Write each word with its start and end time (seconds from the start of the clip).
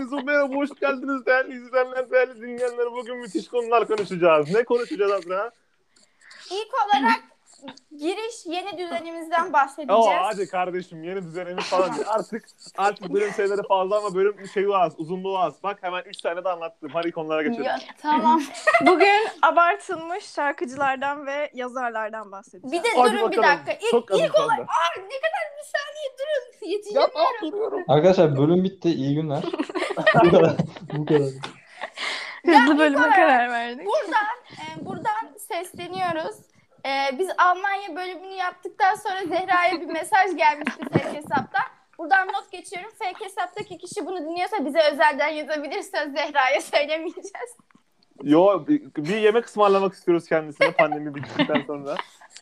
Hepiniz 0.00 0.24
merhaba 0.24 0.54
hoş 0.54 0.70
geldiniz 0.80 1.26
değerli 1.26 1.54
izleyenler, 1.54 2.10
değerli 2.10 2.42
dinleyenler. 2.42 2.92
Bugün 2.92 3.16
müthiş 3.16 3.48
konular 3.48 3.86
konuşacağız. 3.86 4.54
Ne 4.54 4.64
konuşacağız 4.64 5.12
Azra? 5.12 5.50
İlk 6.50 6.74
olarak 6.74 7.29
giriş 7.98 8.46
yeni 8.46 8.78
düzenimizden 8.78 9.48
Oo, 9.48 9.52
bahsedeceğiz. 9.52 10.06
hadi 10.22 10.48
kardeşim 10.48 11.04
yeni 11.04 11.22
düzenimiz 11.22 11.64
falan. 11.64 11.90
artık 12.06 12.44
artık 12.78 13.12
bölüm 13.12 13.32
sayıları 13.32 13.62
fazla 13.68 13.98
ama 13.98 14.14
bölüm 14.14 14.48
şeyi 14.54 14.76
az, 14.76 14.92
uzunluğu 14.96 15.38
az. 15.38 15.62
Bak 15.62 15.78
hemen 15.80 16.02
3 16.06 16.16
tane 16.16 16.44
de 16.44 16.48
anlattım. 16.48 16.90
Hadi 16.92 17.12
konulara 17.12 17.42
geçelim. 17.42 17.64
Ya, 17.64 17.78
tamam. 18.02 18.42
Bugün 18.86 19.28
abartılmış 19.42 20.24
şarkıcılardan 20.24 21.26
ve 21.26 21.50
yazarlardan 21.54 22.32
bahsedeceğiz. 22.32 22.72
Bir 22.72 22.82
de 22.82 22.88
Hadi 22.96 23.12
durun 23.12 23.32
bir 23.32 23.36
bakalım. 23.36 23.56
dakika. 23.58 23.72
İlk, 23.72 23.90
Çok 23.90 24.10
ilk 24.10 24.18
sende. 24.18 24.62
Aa, 24.62 24.92
ne 24.96 25.16
kadar 25.20 25.46
bir 25.58 25.66
saniye 25.72 26.10
durun. 26.18 26.70
Yetişemiyorum. 26.70 27.84
Arkadaşlar 27.88 28.38
bölüm 28.38 28.64
bitti. 28.64 28.88
İyi 28.88 29.14
günler. 29.14 29.42
bu 30.24 30.30
kadar. 30.30 30.52
Bu 30.98 31.06
kadar. 31.06 31.28
Hızlı 32.46 32.78
bölüme 32.78 33.10
karar 33.10 33.50
verdik. 33.50 33.86
Buradan, 33.86 34.26
e, 34.52 34.86
buradan 34.86 35.38
sesleniyoruz. 35.38 36.36
E, 36.86 37.18
biz 37.18 37.28
Almanya 37.38 37.96
bölümünü 37.96 38.34
yaptıktan 38.34 38.94
sonra 38.94 39.24
Zehra'ya 39.24 39.80
bir 39.80 39.86
mesaj 39.86 40.36
gelmişti 40.36 40.84
fake 40.92 41.12
hesaptan. 41.12 41.62
Buradan 41.98 42.28
not 42.28 42.52
geçiyorum. 42.52 42.90
Fake 42.98 43.24
hesaptaki 43.24 43.78
kişi 43.78 44.06
bunu 44.06 44.20
dinliyorsa 44.20 44.64
bize 44.66 44.82
özelden 44.92 45.28
yazabilir. 45.28 45.82
Söz 45.82 46.12
Zehra'ya 46.12 46.60
söylemeyeceğiz. 46.60 47.56
Yo 48.22 48.66
bir, 48.96 49.16
yemek 49.16 49.46
ısmarlamak 49.46 49.94
istiyoruz 49.94 50.28
kendisine 50.28 50.72
pandemi 50.72 51.14
bittikten 51.14 51.62
sonra. 51.66 51.96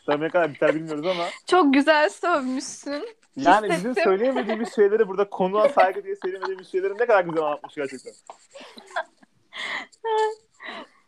Tabii 0.06 0.24
ne 0.24 0.28
kadar 0.28 0.54
biter 0.54 0.74
bilmiyoruz 0.74 1.06
ama. 1.06 1.24
Çok 1.46 1.74
güzel 1.74 2.08
sövmüşsün. 2.08 3.08
Yani 3.36 3.70
bizim 3.70 3.90
Hissettim. 3.90 4.04
söyleyemediğimiz 4.04 4.74
şeyleri 4.74 5.08
burada 5.08 5.30
konuğa 5.30 5.68
saygı 5.68 6.04
diye 6.04 6.16
söyleyemediğimiz 6.16 6.70
şeyleri 6.70 6.92
ne 6.92 7.06
kadar 7.06 7.24
güzel 7.24 7.42
anlatmış 7.42 7.74
gerçekten. 7.74 8.12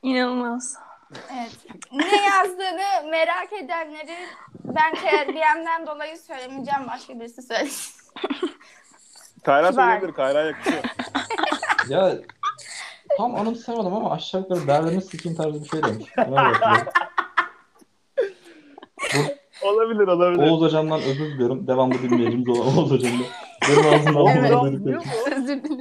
İnanılmaz. 0.03 0.90
Evet. 1.13 1.51
Ne 1.93 2.23
yazdığını 2.27 3.11
merak 3.11 3.53
edenleri 3.53 4.17
ben 4.65 4.95
DM'den 5.35 5.87
dolayı 5.87 6.19
söylemeyeceğim. 6.19 6.87
Başka 6.89 7.21
birisi 7.21 7.43
söylesin. 7.43 7.95
Kayra 9.45 9.71
Kibar. 9.71 9.83
söyleyebilir. 9.83 10.13
Kayra 10.13 10.41
yakışıyor. 10.43 10.83
Ya 11.89 12.15
tam 13.17 13.37
anımsamadım 13.37 13.95
ama 13.95 14.11
aşağı 14.13 14.41
yukarı 14.41 14.67
derleme 14.67 15.01
sikim 15.01 15.35
tarzı 15.35 15.65
bir 15.65 15.69
şey 15.69 15.83
demiş. 15.83 16.07
Bakıyorum. 16.17 16.87
olabilir 19.63 20.07
olabilir. 20.09 20.51
Oğuz 20.51 20.61
hocamdan 20.63 21.01
özür 21.03 21.25
diliyorum. 21.31 21.67
Devamlı 21.67 22.03
dinleyicimiz 22.03 22.49
olan 22.49 22.79
Oğuz 22.79 22.91
hocam 22.91 23.13
da. 23.13 23.25
Benim 23.69 23.87
ağzımdan 23.95 24.27
Evet. 24.27 24.73
dinliyor 24.81 25.01
mu? 25.05 25.11
Özür 25.27 25.47
dilerim. 25.65 25.80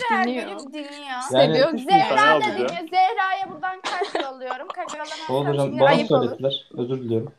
Evet 0.00 0.10
Oğuz 0.10 0.18
her 0.18 0.24
Dinliyor. 0.26 0.46
bölüm 0.46 0.72
dinliyor. 0.72 0.92
Yani- 1.08 1.22
Seviyor. 1.30 1.78
Zehra. 1.78 2.40
da 2.40 2.44
dinliyor. 2.44 2.68
Zehra'ya 2.68 3.50
buradan 3.50 3.80
kalp 3.80 4.24
yolluyorum. 4.24 4.68
Oğuz 5.28 5.46
yollamazsam 5.46 5.46
hocam 5.46 5.80
bana 5.80 5.88
ayıp 5.88 6.12
olur. 6.12 6.24
söylediler. 6.26 6.68
Özür 6.78 6.96
diliyorum. 7.00 7.32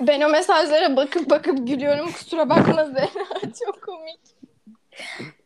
Ben 0.00 0.20
o 0.20 0.28
mesajlara 0.28 0.96
bakıp 0.96 1.30
bakıp 1.30 1.68
gülüyorum. 1.68 2.12
Kusura 2.12 2.48
bakma 2.48 2.84
Zehra. 2.84 3.24
Çok 3.66 3.82
komik. 3.82 4.20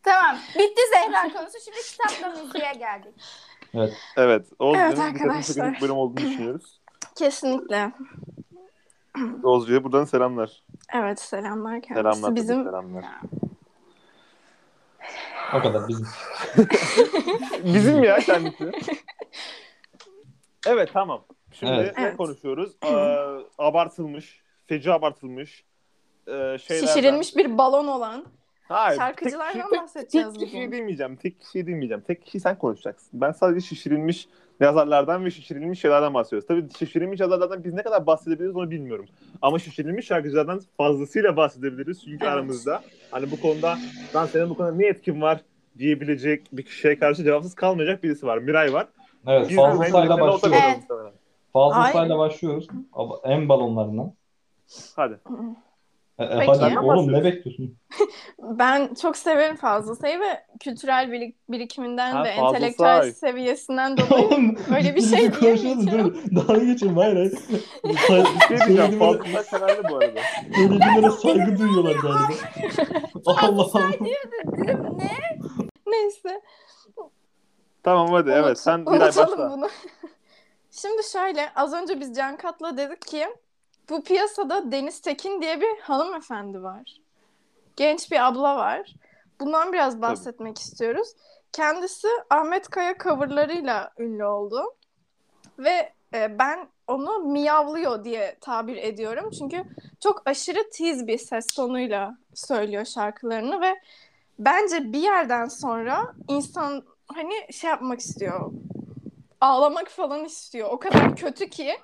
Tamam. 0.02 0.36
Bitti 0.54 0.80
Zehra 0.92 1.22
konusu. 1.32 1.58
Şimdi 1.64 1.76
kitapla 1.82 2.28
müziğe 2.42 2.72
geldik. 2.72 3.14
Evet. 4.16 4.44
Oğuz 4.58 4.76
Evet 4.78 4.92
Hoca'nın 4.92 5.14
dikkatini 5.14 5.30
arkadaşlar. 5.32 5.72
ilk 5.72 5.82
bölüm 5.82 5.96
olduğunu 5.96 6.16
düşünüyoruz. 6.16 6.80
Kesinlikle. 7.14 7.92
Oğuzcu'ya 9.42 9.84
buradan 9.84 10.04
selamlar. 10.04 10.62
Evet 10.94 11.20
selamlar 11.20 11.80
kendisi. 11.82 11.94
Selamlar. 12.02 12.34
Bizim 12.36 12.64
Selamlar. 12.64 13.04
O 15.55 15.62
kadar 15.62 15.88
bizim. 15.88 16.06
Bizim 17.74 18.02
ya 18.05 18.19
kendisi. 18.19 18.72
Evet 20.66 20.91
tamam. 20.92 21.25
Şimdi 21.53 21.72
Evet. 21.72 21.98
ne 21.98 22.04
Evet. 22.04 22.16
konuşuyoruz? 22.16 22.72
Ee, 22.84 22.88
abartılmış, 23.59 24.42
feci 24.66 24.92
abartılmış 24.92 25.65
e, 26.26 26.32
şeylerden. 26.59 26.87
şişirilmiş 26.87 27.37
bir 27.37 27.59
balon 27.59 27.87
olan 27.87 28.25
Hayır, 28.69 28.98
şarkıcılardan 28.98 29.53
tek, 29.53 29.70
tek, 29.70 29.81
bahsedeceğiz 29.81 30.32
tek 30.32 30.41
kişi 30.41 30.56
bugün. 30.56 30.72
demeyeceğim. 30.72 31.16
Tek 31.16 31.41
kişi 31.41 31.66
demeyeceğim. 31.66 32.03
Tek 32.06 32.25
kişi 32.25 32.41
sen 32.41 32.59
konuşacaksın. 32.59 33.21
Ben 33.21 33.32
sadece 33.32 33.66
şişirilmiş 33.66 34.28
yazarlardan 34.60 35.25
ve 35.25 35.31
şişirilmiş 35.31 35.81
şeylerden 35.81 36.15
bahsediyoruz. 36.15 36.47
Tabii 36.48 36.65
şişirilmiş 36.78 37.20
yazarlardan 37.20 37.65
biz 37.65 37.75
ne 37.75 37.82
kadar 37.82 38.06
bahsedebiliriz 38.06 38.56
onu 38.56 38.70
bilmiyorum. 38.70 39.06
Ama 39.42 39.59
şişirilmiş 39.59 40.06
şarkıcılardan 40.06 40.60
fazlasıyla 40.76 41.37
bahsedebiliriz. 41.37 42.04
Çünkü 42.04 42.25
Evet. 42.25 42.34
aramızda 42.34 42.82
hani 43.10 43.31
bu 43.31 43.41
konuda 43.41 43.78
lan 44.15 44.26
senin 44.26 44.50
bu 44.50 44.56
konuda 44.56 44.75
ne 44.75 44.87
etkin 44.87 45.22
var 45.22 45.41
diyebilecek 45.78 46.47
bir 46.53 46.62
kişiye 46.62 46.98
karşı 46.98 47.25
cevapsız 47.25 47.54
kalmayacak 47.54 48.03
birisi 48.03 48.26
var. 48.26 48.38
Miray 48.38 48.72
var. 48.72 48.87
Evet 49.26 49.48
Biz 49.48 49.56
fazla 49.56 49.84
ortak 49.84 50.20
başlıyoruz. 50.20 50.84
Evet. 50.91 51.12
Fazla 51.53 51.78
Ay. 51.78 51.92
sayıda 51.92 52.19
başlıyoruz. 52.19 52.69
En 53.25 53.48
balonlarından. 53.48 54.12
Hadi. 54.97 55.19
E, 56.19 56.25
e, 56.25 56.38
Peki. 56.38 56.52
hadi 56.60 56.78
oğlum 56.78 56.88
bahsediyorsun. 56.88 57.12
ne 57.12 57.25
bekliyorsun? 57.25 57.76
Ben 58.58 58.94
çok 58.94 59.16
severim 59.16 59.56
fazla 59.56 59.94
sayı 59.94 60.20
ve 60.20 60.44
kültürel 60.60 61.08
birik- 61.12 61.34
birikiminden 61.48 62.12
Ha, 62.12 62.25
ve 62.25 62.34
fazla 62.36 62.56
entelektüel 62.56 63.00
say. 63.02 63.12
seviyesinden 63.12 63.97
dolayı 63.98 64.26
Oğlum 64.26 64.56
Öyle 64.76 64.94
bir 64.97 65.00
ciddi 65.00 65.16
şey 65.16 65.26
ciddi 65.26 65.30
konuşuyoruz, 65.41 65.62
diyemeyeceğim. 65.62 66.04
dur. 66.30 66.36
Dalga 66.48 66.64
geçelim 66.64 66.97
hayır 66.97 67.16
hayır. 67.16 67.32
Say- 68.08 68.24
Bir 68.50 68.58
şey 68.58 68.66
diyeceğim. 68.66 68.92
söylediğime- 68.92 69.22
Fazla 69.32 69.42
severli 69.42 69.88
bu 69.91 69.97
arada. 69.97 70.20
söylediğimlere 70.56 71.10
saygı 71.10 71.58
duyuyorlar 71.58 71.94
galiba. 71.94 72.28
Allah 73.26 73.62
Allah. 73.72 73.92
Dedim 74.58 74.98
ne? 74.98 75.38
neyse. 75.86 76.41
Tamam 77.82 78.08
hadi 78.12 78.30
Unut- 78.30 78.36
evet 78.44 78.58
sen 78.58 78.80
Miray 78.80 78.97
unutalım 78.98 79.32
başla. 79.38 79.50
bunu. 79.56 79.69
Şimdi 80.70 81.03
şöyle 81.12 81.53
az 81.56 81.72
önce 81.74 82.00
biz 82.00 82.16
Can 82.16 82.36
Kat'la 82.36 82.76
dedik 82.76 83.03
ki 83.03 83.26
bu 83.91 84.03
piyasada 84.03 84.72
Deniz 84.72 85.00
Tekin 85.00 85.43
diye 85.43 85.61
bir 85.61 85.81
hanımefendi 85.81 86.62
var. 86.62 86.97
Genç 87.77 88.11
bir 88.11 88.27
abla 88.27 88.56
var. 88.56 88.95
Bundan 89.41 89.72
biraz 89.72 90.03
bahsetmek 90.03 90.59
istiyoruz. 90.59 91.09
Kendisi 91.53 92.09
Ahmet 92.31 92.69
Kaya 92.69 92.99
coverlarıyla 92.99 93.91
ünlü 93.99 94.25
oldu. 94.25 94.75
Ve 95.59 95.93
e, 96.15 96.39
ben 96.39 96.69
onu 96.89 97.19
miyavlıyor 97.19 98.05
diye 98.05 98.39
tabir 98.41 98.77
ediyorum. 98.77 99.31
Çünkü 99.39 99.65
çok 100.01 100.22
aşırı 100.27 100.71
tiz 100.71 101.06
bir 101.06 101.19
ses 101.19 101.47
tonuyla 101.47 102.19
söylüyor 102.34 102.84
şarkılarını 102.84 103.61
ve 103.61 103.75
bence 104.39 104.93
bir 104.93 105.03
yerden 105.03 105.47
sonra 105.47 106.15
insan 106.28 106.84
hani 107.06 107.53
şey 107.53 107.71
yapmak 107.71 108.01
istiyor. 108.01 108.53
Ağlamak 109.41 109.89
falan 109.89 110.25
istiyor. 110.25 110.69
O 110.71 110.78
kadar 110.78 111.16
kötü 111.16 111.51
ki 111.51 111.75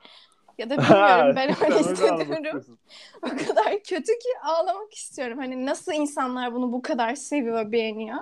ya 0.61 0.71
da 0.71 0.79
bilmiyorum 0.79 1.37
ben 1.37 1.65
öyle 1.65 1.79
hissediyorum. 1.79 2.65
O 3.23 3.29
kadar 3.29 3.83
kötü 3.89 4.13
ki 4.19 4.29
ağlamak 4.43 4.95
istiyorum. 4.95 5.39
Hani 5.39 5.67
nasıl 5.67 5.93
insanlar 5.93 6.55
bunu 6.55 6.73
bu 6.73 6.83
kadar 6.83 7.15
seviyor, 7.15 7.73
beğeniyor? 7.73 8.19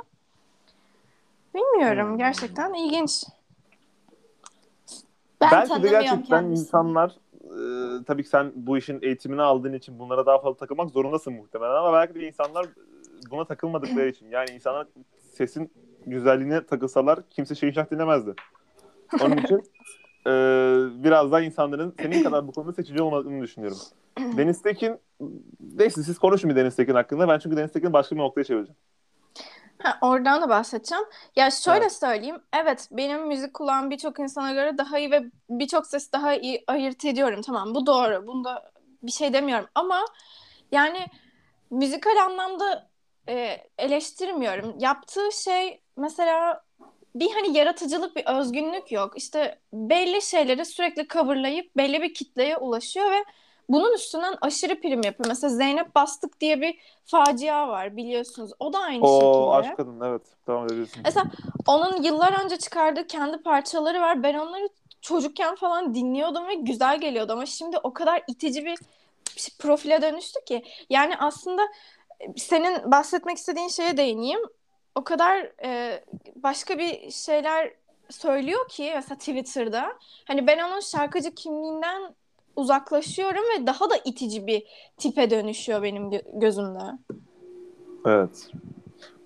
Bilmiyorum. 1.54 2.08
Hmm. 2.08 2.18
Gerçekten 2.18 2.74
ilginç. 2.74 3.24
Ben 5.40 5.50
Belki 5.52 5.82
de 5.82 5.88
gerçekten 5.88 6.26
kendisini. 6.26 6.58
insanlar 6.58 7.10
e, 7.44 8.04
tabii 8.04 8.22
ki 8.22 8.28
sen 8.28 8.52
bu 8.54 8.78
işin 8.78 8.98
eğitimini 9.02 9.42
aldığın 9.42 9.72
için 9.72 9.98
bunlara 9.98 10.26
daha 10.26 10.38
fazla 10.38 10.56
takılmak 10.56 10.90
zorundasın 10.90 11.32
muhtemelen 11.32 11.74
ama 11.74 11.92
belki 11.92 12.14
de 12.14 12.26
insanlar 12.26 12.66
buna 13.30 13.44
takılmadıkları 13.44 14.08
için 14.08 14.30
yani 14.30 14.50
insanlar 14.50 14.86
sesin 15.32 15.72
güzelliğine 16.06 16.66
takılsalar 16.66 17.18
kimse 17.30 17.54
şeyi 17.54 17.74
şah 17.74 17.90
dinlemezdi. 17.90 18.34
Onun 19.22 19.36
için 19.44 19.62
e, 20.28 21.04
biraz 21.04 21.32
daha 21.32 21.40
insanların 21.40 21.94
senin 22.00 22.22
kadar 22.22 22.48
bu 22.48 22.52
konuda 22.52 22.72
seçici 22.72 23.02
olmadığını 23.02 23.42
düşünüyorum. 23.42 23.78
Deniz 24.18 24.62
Tekin 24.62 24.98
neyse 25.60 26.02
siz 26.02 26.18
konuşun 26.18 26.50
bir 26.50 26.56
Deniz 26.56 26.76
Tekin 26.76 26.94
hakkında. 26.94 27.28
Ben 27.28 27.38
çünkü 27.38 27.56
Deniz 27.56 27.72
Tekin'i 27.72 27.92
başka 27.92 28.16
bir 28.16 28.20
noktaya 28.20 28.44
çevireceğim. 28.44 28.76
Ha, 29.78 29.98
oradan 30.00 30.42
da 30.42 30.48
bahsedeceğim. 30.48 31.04
Ya 31.36 31.50
şöyle 31.50 31.80
Evet. 31.80 31.92
söyleyeyim. 31.92 32.36
Evet 32.52 32.88
benim 32.92 33.26
müzik 33.26 33.54
kullanan 33.54 33.90
birçok 33.90 34.18
insana 34.18 34.52
göre 34.52 34.78
daha 34.78 34.98
iyi 34.98 35.10
ve 35.10 35.24
birçok 35.50 35.86
ses 35.86 36.12
daha 36.12 36.34
iyi 36.34 36.64
ayırt 36.66 37.04
ediyorum. 37.04 37.40
Tamam 37.42 37.74
bu 37.74 37.86
doğru. 37.86 38.26
Bunda 38.26 38.70
bir 39.02 39.12
şey 39.12 39.32
demiyorum. 39.32 39.66
Ama 39.74 40.04
yani 40.72 41.06
müzikal 41.70 42.16
anlamda 42.16 42.88
e, 43.28 43.56
eleştirmiyorum. 43.78 44.74
Yaptığı 44.78 45.32
şey 45.44 45.80
mesela 45.96 46.62
bir 47.14 47.30
hani 47.30 47.58
yaratıcılık, 47.58 48.16
bir 48.16 48.24
özgünlük 48.26 48.92
yok. 48.92 49.12
İşte 49.16 49.58
belli 49.72 50.22
şeyleri 50.22 50.64
sürekli 50.64 51.08
coverlayıp 51.08 51.76
belli 51.76 52.02
bir 52.02 52.14
kitleye 52.14 52.56
ulaşıyor 52.56 53.10
ve 53.10 53.24
bunun 53.68 53.94
üstünden 53.94 54.34
aşırı 54.40 54.80
prim 54.80 55.02
yapıyor. 55.02 55.28
Mesela 55.28 55.48
Zeynep 55.48 55.94
Bastık 55.94 56.40
diye 56.40 56.60
bir 56.60 56.78
facia 57.04 57.68
var 57.68 57.96
biliyorsunuz. 57.96 58.50
O 58.60 58.72
da 58.72 58.78
aynı 58.78 59.04
O 59.04 59.20
şekilde. 59.20 59.68
aşk 59.68 59.76
kadın 59.76 60.00
evet 60.00 60.22
devam 60.48 60.66
edebilirsin. 60.66 61.02
Mesela 61.04 61.26
onun 61.66 62.02
yıllar 62.02 62.44
önce 62.44 62.56
çıkardığı 62.56 63.06
kendi 63.06 63.42
parçaları 63.42 64.00
var. 64.00 64.22
Ben 64.22 64.34
onları 64.34 64.68
çocukken 65.00 65.54
falan 65.54 65.94
dinliyordum 65.94 66.48
ve 66.48 66.54
güzel 66.54 67.00
geliyordu 67.00 67.32
ama 67.32 67.46
şimdi 67.46 67.78
o 67.78 67.92
kadar 67.92 68.22
itici 68.28 68.64
bir 68.64 68.78
profile 69.58 70.02
dönüştü 70.02 70.44
ki. 70.44 70.64
Yani 70.90 71.16
aslında 71.18 71.62
senin 72.36 72.90
bahsetmek 72.90 73.36
istediğin 73.36 73.68
şeye 73.68 73.96
değineyim. 73.96 74.40
O 74.98 75.04
kadar 75.04 75.52
e, 75.64 76.00
başka 76.36 76.78
bir 76.78 77.10
şeyler 77.10 77.72
söylüyor 78.10 78.68
ki 78.68 78.92
mesela 78.94 79.18
Twitter'da. 79.18 79.98
Hani 80.24 80.46
ben 80.46 80.58
onun 80.58 80.80
şarkıcı 80.80 81.34
kimliğinden 81.34 82.14
uzaklaşıyorum 82.56 83.42
ve 83.54 83.66
daha 83.66 83.90
da 83.90 83.94
itici 84.04 84.46
bir 84.46 84.62
tipe 84.96 85.30
dönüşüyor 85.30 85.82
benim 85.82 86.10
gö- 86.12 86.40
gözümde. 86.40 86.80
Evet. 88.06 88.50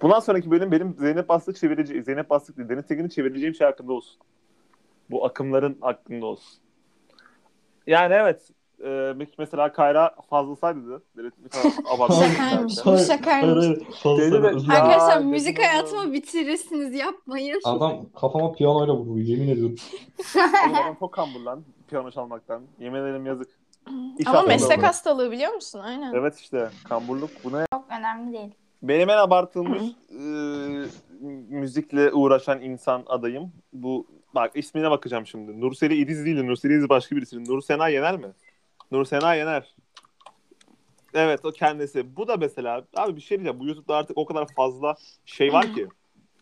Bundan 0.02 0.20
sonraki 0.20 0.50
bölüm 0.50 0.72
benim 0.72 0.96
Zeynep 0.98 1.28
Bastık 1.28 1.56
çevirici, 1.56 2.02
Zeynep 2.02 2.30
Bastık 2.30 2.56
değil, 2.56 2.68
Deniz 2.68 2.86
Tekin'i 2.86 3.10
çevireceğim 3.10 3.54
şey 3.54 3.68
olsun. 3.88 4.20
Bu 5.10 5.24
akımların 5.24 5.78
hakkında 5.80 6.26
olsun. 6.26 6.58
Yani 7.86 8.14
evet. 8.14 8.50
E, 8.84 9.14
mesela 9.38 9.72
Kayra 9.72 10.14
fazla 10.30 10.56
saydı. 10.56 11.02
Böyle 11.16 11.28
ne 11.42 11.48
kadar 11.48 11.72
abartı. 11.96 12.14
Şakaymış. 12.14 12.74
Bu 12.84 12.98
şakaymış. 12.98 13.66
Dedi 14.04 14.36
Arkadaşlar 14.72 15.20
müzik 15.20 15.58
hayatımı 15.58 16.12
bitirirsiniz 16.12 16.94
yapmayın. 16.94 17.60
Adam 17.64 18.06
kafama 18.20 18.52
piyanoyla 18.52 18.94
vuruyor 18.94 19.26
yemin 19.26 19.48
ediyorum. 19.48 19.76
Adam 20.70 20.96
çok 21.00 21.12
kambur 21.12 21.40
lan 21.40 21.64
piyano 21.88 22.10
çalmaktan. 22.10 22.62
Yemin 22.80 23.00
ederim 23.00 23.26
yazık. 23.26 23.48
İş 24.18 24.26
Ama 24.26 24.42
meslek 24.42 24.78
bu. 24.78 24.82
hastalığı 24.82 25.30
biliyor 25.32 25.52
musun? 25.52 25.78
Aynen. 25.84 26.12
Evet 26.14 26.38
işte 26.38 26.68
kamburluk. 26.88 27.30
Bu 27.44 27.52
ne? 27.52 27.64
Çok 27.74 27.84
önemli 27.98 28.32
değil. 28.32 28.54
Benim 28.82 29.10
en 29.10 29.16
abartılmış 29.16 29.82
e, 30.10 30.20
müzikle 31.48 32.12
uğraşan 32.12 32.60
insan 32.62 33.02
adayım. 33.06 33.52
Bu 33.72 34.06
bak 34.34 34.50
ismine 34.54 34.90
bakacağım 34.90 35.26
şimdi. 35.26 35.60
Nurseli 35.60 35.94
İdiz 35.94 36.24
değil 36.24 36.36
de 36.36 36.46
Nurseli 36.46 36.72
İdiz 36.72 36.88
başka 36.88 37.16
birisi. 37.16 37.44
Nur 37.44 37.62
Sena 37.62 37.88
Yener 37.88 38.16
mi? 38.16 38.26
Nur 38.92 39.04
Sena 39.04 39.34
Yener. 39.34 39.74
Evet 41.14 41.44
o 41.44 41.52
kendisi. 41.52 42.16
Bu 42.16 42.28
da 42.28 42.36
mesela 42.36 42.84
abi 42.96 43.16
bir 43.16 43.20
şey 43.20 43.38
diyeceğim. 43.38 43.60
Bu 43.60 43.66
YouTube'da 43.66 43.96
artık 43.96 44.18
o 44.18 44.26
kadar 44.26 44.46
fazla 44.56 44.96
şey 45.24 45.52
var 45.52 45.74
ki 45.74 45.88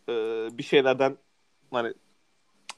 e, 0.08 0.12
bir 0.58 0.62
şeylerden 0.62 1.17
hani 1.70 1.94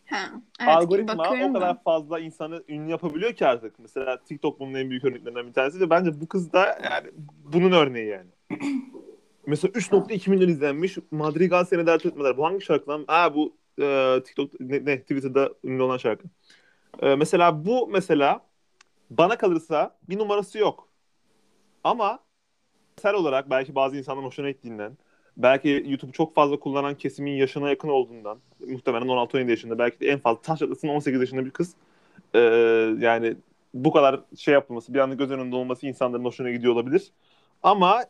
Ha, 0.06 0.30
evet, 0.60 0.76
algoritma 0.76 1.22
o 1.22 1.52
kadar 1.52 1.60
da. 1.60 1.80
fazla 1.84 2.20
insanı 2.20 2.64
ünlü 2.68 2.90
yapabiliyor 2.90 3.32
ki 3.32 3.46
artık. 3.46 3.78
Mesela 3.78 4.18
TikTok 4.24 4.60
bunun 4.60 4.74
en 4.74 4.90
büyük 4.90 5.04
örneklerinden 5.04 5.46
bir 5.46 5.52
tanesi 5.52 5.80
ve 5.80 5.90
bence 5.90 6.20
bu 6.20 6.28
kız 6.28 6.52
da 6.52 6.78
yani 6.84 7.10
bunun 7.44 7.72
örneği 7.72 8.08
yani. 8.08 8.30
Mesela 9.46 9.72
3.2 9.72 10.30
milyon 10.30 10.48
izlenmiş. 10.48 10.98
Madrigal 11.10 11.64
seni 11.64 11.86
dert 11.86 12.06
etmediler. 12.06 12.36
Bu 12.36 12.44
hangi 12.44 12.64
şarkı 12.64 12.90
lan? 12.90 13.04
Aa 13.08 13.34
bu 13.34 13.56
e, 13.80 14.18
TikTok 14.24 14.60
ne, 14.60 14.84
ne, 14.84 15.00
Twitter'da 15.00 15.50
ünlü 15.64 15.82
olan 15.82 15.96
şarkı. 15.96 16.28
E, 17.02 17.14
mesela 17.14 17.64
bu 17.64 17.88
mesela 17.88 18.40
bana 19.18 19.38
kalırsa 19.38 19.98
bir 20.08 20.18
numarası 20.18 20.58
yok. 20.58 20.88
Ama 21.84 22.18
ser 23.02 23.14
olarak 23.14 23.50
belki 23.50 23.74
bazı 23.74 23.96
insanların 23.96 24.26
hoşuna 24.26 24.50
gittiğinden 24.50 24.98
belki 25.36 25.84
YouTube'u 25.88 26.12
çok 26.12 26.34
fazla 26.34 26.58
kullanan 26.60 26.94
kesimin 26.94 27.32
yaşına 27.32 27.70
yakın 27.70 27.88
olduğundan 27.88 28.38
muhtemelen 28.60 29.06
16-17 29.06 29.50
yaşında 29.50 29.78
belki 29.78 30.00
de 30.00 30.08
en 30.08 30.18
fazla 30.18 30.42
taş 30.42 30.58
çatlasın 30.58 30.88
18 30.88 31.20
yaşında 31.20 31.44
bir 31.44 31.50
kız 31.50 31.74
Ee, 32.34 32.38
yani 32.98 33.36
bu 33.74 33.92
kadar 33.92 34.20
şey 34.38 34.54
yapılması 34.54 34.94
bir 34.94 34.98
anda 34.98 35.14
göz 35.14 35.30
önünde 35.30 35.56
olması 35.56 35.86
insanların 35.86 36.24
hoşuna 36.24 36.50
gidiyor 36.50 36.72
olabilir. 36.74 37.12
Ama 37.62 38.04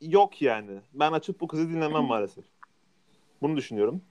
yok 0.00 0.42
yani. 0.42 0.80
Ben 0.94 1.12
açıp 1.12 1.40
bu 1.40 1.48
kızı 1.48 1.68
dinlemem 1.70 2.04
maalesef. 2.04 2.44
Bunu 3.42 3.56
düşünüyorum 3.56 4.02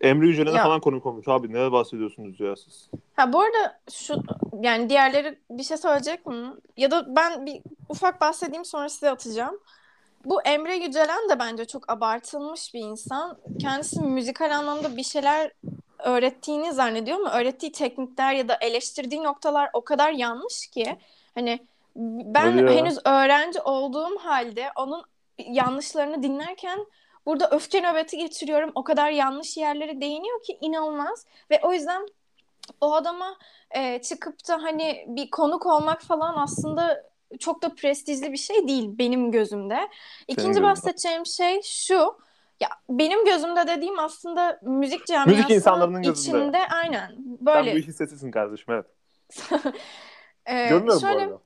Emre 0.00 0.26
Yücel'e 0.26 0.50
Ya. 0.50 0.62
falan 0.62 0.80
konuk 0.80 1.06
olmuş 1.06 1.28
abi 1.28 1.52
ne 1.52 1.72
bahsediyorsunuz 1.72 2.40
ya 2.40 2.56
siz 2.56 2.90
Ha 3.16 3.32
bu 3.32 3.40
arada 3.40 3.80
şu 3.92 4.22
yani 4.60 4.90
diğerleri 4.90 5.38
bir 5.50 5.62
şey 5.62 5.76
söyleyecek 5.76 6.26
mi? 6.26 6.36
Ya 6.76 6.90
da 6.90 7.16
ben 7.16 7.46
bir 7.46 7.62
ufak 7.88 8.20
bahsedeyim 8.20 8.64
sonra 8.64 8.88
size 8.88 9.10
atacağım. 9.10 9.60
Bu 10.24 10.42
Emre 10.42 10.76
Yücelen 10.76 11.28
de 11.28 11.38
bence 11.38 11.64
çok 11.64 11.92
abartılmış 11.92 12.74
bir 12.74 12.80
insan. 12.80 13.38
Kendisi 13.60 14.00
müzikal 14.00 14.56
anlamda 14.58 14.96
bir 14.96 15.02
şeyler 15.02 15.50
öğrettiğini 15.98 16.72
zannediyor 16.72 17.18
ama 17.20 17.32
öğrettiği 17.32 17.72
teknikler 17.72 18.32
ya 18.32 18.48
da 18.48 18.58
eleştirdiği 18.60 19.22
noktalar 19.24 19.70
o 19.72 19.84
kadar 19.84 20.12
yanlış 20.12 20.66
ki 20.66 20.96
hani 21.34 21.60
ben 21.96 22.58
Öyle 22.58 22.76
henüz 22.78 22.98
öğrenci 23.04 23.60
olduğum 23.60 24.18
halde 24.18 24.70
onun 24.76 25.02
yanlışlarını 25.38 26.22
dinlerken 26.22 26.86
burada 27.26 27.50
öfke 27.50 27.80
nöbeti 27.80 28.16
geçiriyorum. 28.16 28.72
O 28.74 28.84
kadar 28.84 29.10
yanlış 29.10 29.56
yerlere 29.56 30.00
değiniyor 30.00 30.42
ki 30.42 30.58
inanılmaz 30.60 31.26
ve 31.50 31.60
o 31.62 31.72
yüzden 31.72 32.06
o 32.80 32.94
adama 32.94 33.36
e, 33.70 34.02
çıkıp 34.02 34.48
da 34.48 34.62
hani 34.62 35.04
bir 35.08 35.30
konuk 35.30 35.66
olmak 35.66 36.02
falan 36.02 36.34
aslında 36.36 37.10
çok 37.38 37.62
da 37.62 37.74
prestijli 37.74 38.32
bir 38.32 38.36
şey 38.36 38.68
değil 38.68 38.98
benim 38.98 39.30
gözümde. 39.30 39.88
İkinci 40.28 40.46
gözünde. 40.46 40.62
bahsedeceğim 40.62 41.26
şey 41.26 41.62
şu. 41.62 42.18
Ya 42.60 42.68
benim 42.88 43.24
gözümde 43.24 43.66
dediğim 43.66 43.98
aslında 43.98 44.60
müzik 44.62 45.06
camiasının 45.06 45.54
insanlarının 45.54 46.02
gözünde. 46.02 46.38
içinde 46.38 46.58
aynen 46.82 47.06
sen 47.06 47.38
böyle 47.40 47.74
bu 47.74 47.78
işin 47.78 47.92
sesisin 47.92 48.30
kardeşim 48.30 48.74
evet 48.74 48.86
e, 50.46 50.68
görmüyorum 50.68 51.00
şöyle 51.00 51.28
bu 51.28 51.34
arada 51.34 51.40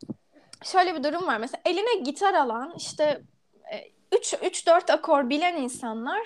şöyle 0.65 0.95
bir 0.95 1.05
durum 1.05 1.27
var. 1.27 1.39
Mesela 1.39 1.63
eline 1.65 1.95
gitar 2.05 2.35
alan 2.35 2.75
işte 2.77 3.23
3 4.19 4.35
3 4.43 4.67
4 4.67 4.91
akor 4.91 5.31
bilen 5.31 5.57
insanlar 5.57 6.21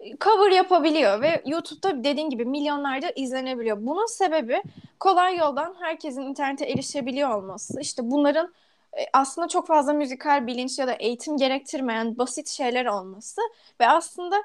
e, 0.00 0.16
cover 0.16 0.50
yapabiliyor 0.50 1.20
ve 1.20 1.42
YouTube'da 1.46 2.04
dediğin 2.04 2.30
gibi 2.30 2.44
milyonlarca 2.44 3.10
izlenebiliyor. 3.16 3.76
Bunun 3.80 4.06
sebebi 4.06 4.62
kolay 5.00 5.36
yoldan 5.36 5.76
herkesin 5.80 6.22
internete 6.22 6.66
erişebiliyor 6.66 7.30
olması. 7.34 7.80
İşte 7.80 8.10
bunların 8.10 8.52
e, 8.98 9.00
aslında 9.12 9.48
çok 9.48 9.66
fazla 9.66 9.92
müzikal 9.92 10.46
bilinç 10.46 10.78
ya 10.78 10.86
da 10.86 10.92
eğitim 10.92 11.36
gerektirmeyen 11.36 12.18
basit 12.18 12.48
şeyler 12.48 12.86
olması 12.86 13.40
ve 13.80 13.88
aslında 13.88 14.36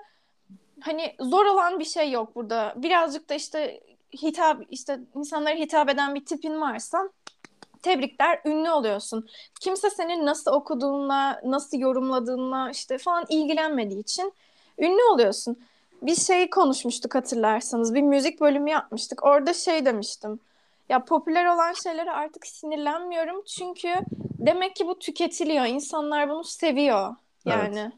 hani 0.81 1.15
zor 1.19 1.45
olan 1.45 1.79
bir 1.79 1.85
şey 1.85 2.11
yok 2.11 2.35
burada. 2.35 2.73
Birazcık 2.75 3.29
da 3.29 3.33
işte 3.33 3.81
hitap 4.13 4.61
işte 4.69 4.99
insanlara 5.15 5.55
hitap 5.55 5.89
eden 5.89 6.15
bir 6.15 6.25
tipin 6.25 6.61
varsa 6.61 7.09
tebrikler 7.81 8.41
ünlü 8.45 8.71
oluyorsun. 8.71 9.29
Kimse 9.59 9.89
senin 9.89 10.25
nasıl 10.25 10.51
okuduğunla, 10.51 11.41
nasıl 11.45 11.79
yorumladığınla 11.79 12.69
işte 12.71 12.97
falan 12.97 13.25
ilgilenmediği 13.29 13.99
için 13.99 14.33
ünlü 14.79 15.03
oluyorsun. 15.03 15.57
Bir 16.01 16.15
şey 16.15 16.49
konuşmuştuk 16.49 17.15
hatırlarsanız. 17.15 17.93
Bir 17.93 18.01
müzik 18.01 18.41
bölümü 18.41 18.69
yapmıştık. 18.69 19.25
Orada 19.25 19.53
şey 19.53 19.85
demiştim. 19.85 20.39
Ya 20.89 21.05
popüler 21.05 21.45
olan 21.45 21.73
şeylere 21.73 22.11
artık 22.11 22.47
sinirlenmiyorum 22.47 23.43
çünkü 23.45 23.93
demek 24.39 24.75
ki 24.75 24.87
bu 24.87 24.99
tüketiliyor. 24.99 25.65
İnsanlar 25.65 26.29
bunu 26.29 26.43
seviyor. 26.43 27.15
Yani. 27.45 27.91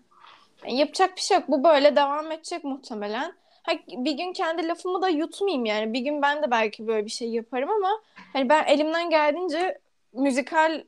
Yani 0.66 0.80
yapacak 0.80 1.16
bir 1.16 1.22
şey 1.22 1.38
yok. 1.38 1.48
Bu 1.48 1.64
böyle 1.64 1.96
devam 1.96 2.32
edecek 2.32 2.64
muhtemelen. 2.64 3.34
Ha, 3.64 3.72
bir 3.88 4.12
gün 4.12 4.34
kendi 4.34 4.68
lafımı 4.68 5.02
da 5.02 5.10
yutmayayım 5.10 5.66
yani. 5.66 5.94
Bir 5.94 6.00
gün 6.00 6.22
ben 6.22 6.44
de 6.44 6.52
belki 6.52 6.88
böyle 6.88 7.06
bir 7.06 7.12
şey 7.12 7.30
yaparım 7.30 7.70
ama 7.70 7.90
hani 8.34 8.50
ben 8.50 8.64
elimden 8.66 9.10
geldiğince 9.10 9.80
müzikal 10.14 10.84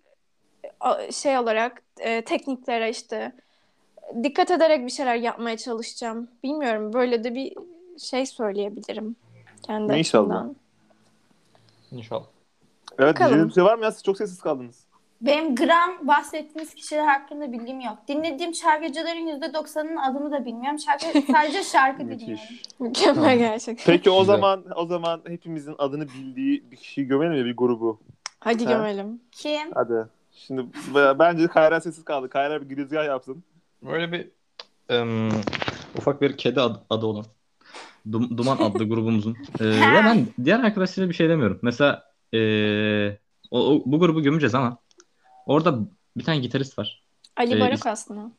şey 1.11 1.37
olarak 1.37 1.81
e, 1.99 2.21
tekniklere 2.21 2.89
işte 2.89 3.31
dikkat 4.23 4.51
ederek 4.51 4.85
bir 4.85 4.91
şeyler 4.91 5.15
yapmaya 5.15 5.57
çalışacağım. 5.57 6.27
Bilmiyorum 6.43 6.93
böyle 6.93 7.23
de 7.23 7.35
bir 7.35 7.53
şey 7.99 8.25
söyleyebilirim 8.25 9.15
kendi 9.63 9.97
İnşallah. 9.97 10.25
açımdan. 10.35 10.55
İnşallah. 11.91 12.25
evet 12.99 13.15
Bakalım. 13.15 13.49
bir 13.49 13.53
şey 13.53 13.63
var 13.63 13.75
mı 13.77 13.83
ya 13.83 13.91
siz 13.91 14.03
çok 14.03 14.17
sessiz 14.17 14.39
kaldınız 14.41 14.84
Benim 15.21 15.55
gram 15.55 16.07
bahsettiğiniz 16.07 16.73
kişiler 16.75 17.07
hakkında 17.07 17.51
bilgim 17.51 17.79
yok. 17.79 17.97
Dinlediğim 18.07 18.53
şarkıcıların 18.55 19.27
%90'ının 19.41 19.95
adını 19.95 20.31
da 20.31 20.45
bilmiyorum. 20.45 20.79
Şarkı, 20.79 21.21
sadece 21.31 21.63
şarkı 21.63 21.99
dinliyorum. 21.99 22.43
Mükemmel 22.79 23.15
Tamam. 23.23 23.37
gerçekten. 23.37 23.93
Peki 23.93 24.09
o 24.09 24.19
Güzel. 24.19 24.35
zaman 24.35 24.63
o 24.75 24.85
zaman 24.85 25.21
hepimizin 25.27 25.75
adını 25.77 26.07
bildiği 26.07 26.71
bir 26.71 26.75
kişiyi 26.77 27.07
gömelim 27.07 27.33
mi 27.33 27.45
bir 27.45 27.57
grubu? 27.57 27.99
Hadi 28.39 28.65
Ha. 28.65 28.71
gömelim. 28.73 29.21
Kim? 29.31 29.71
Hadi. 29.73 30.05
Şimdi 30.31 30.61
b- 30.95 31.19
bence 31.19 31.47
Kayra 31.47 31.81
sessiz 31.81 32.05
kaldı. 32.05 32.29
Kayra 32.29 32.61
bir 32.61 32.69
girizgah 32.69 33.05
yapsın. 33.05 33.43
Böyle 33.81 34.11
bir 34.11 34.27
em, 34.89 35.29
ufak 35.97 36.21
bir 36.21 36.37
kedi 36.37 36.61
ad- 36.61 36.81
adı 36.89 37.05
olan 37.05 37.25
Dum- 38.11 38.37
Duman 38.37 38.57
adlı 38.57 38.83
grubumuzun. 38.89 39.37
Ee, 39.59 39.65
ya 39.65 40.01
ben 40.05 40.27
diğer 40.45 40.59
arkadaşlara 40.59 41.09
bir 41.09 41.13
şey 41.13 41.29
demiyorum. 41.29 41.59
Mesela 41.61 42.03
ee, 42.33 43.17
o, 43.51 43.59
o- 43.73 43.81
bu 43.85 43.99
grubu 43.99 44.21
gömeceğiz 44.23 44.55
ama 44.55 44.77
orada 45.45 45.79
bir 46.17 46.23
tane 46.23 46.39
gitarist 46.39 46.79
var. 46.79 47.03
Ali 47.37 47.55
Ee, 47.55 47.59
Barak 47.59 47.79
is- 47.79 47.89
aslında. 47.89 48.31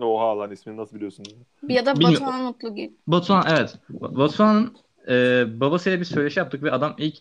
Oha 0.00 0.38
lan 0.38 0.50
ismini 0.50 0.76
nasıl 0.76 0.96
biliyorsun? 0.96 1.26
Ya 1.68 1.86
da 1.86 1.94
Bilmiyorum. 1.94 2.26
Batuhan 2.26 2.42
Mutlugil. 2.42 2.90
Batuhan 3.06 3.44
evet. 3.48 3.78
Ba- 3.92 4.16
Batuhan'ın 4.16 4.76
ee, 5.08 5.46
babasıyla 5.60 6.00
bir 6.00 6.04
söyleşi 6.04 6.38
yaptık 6.38 6.62
ve 6.62 6.70
adam 6.72 6.94
ilk 6.98 7.18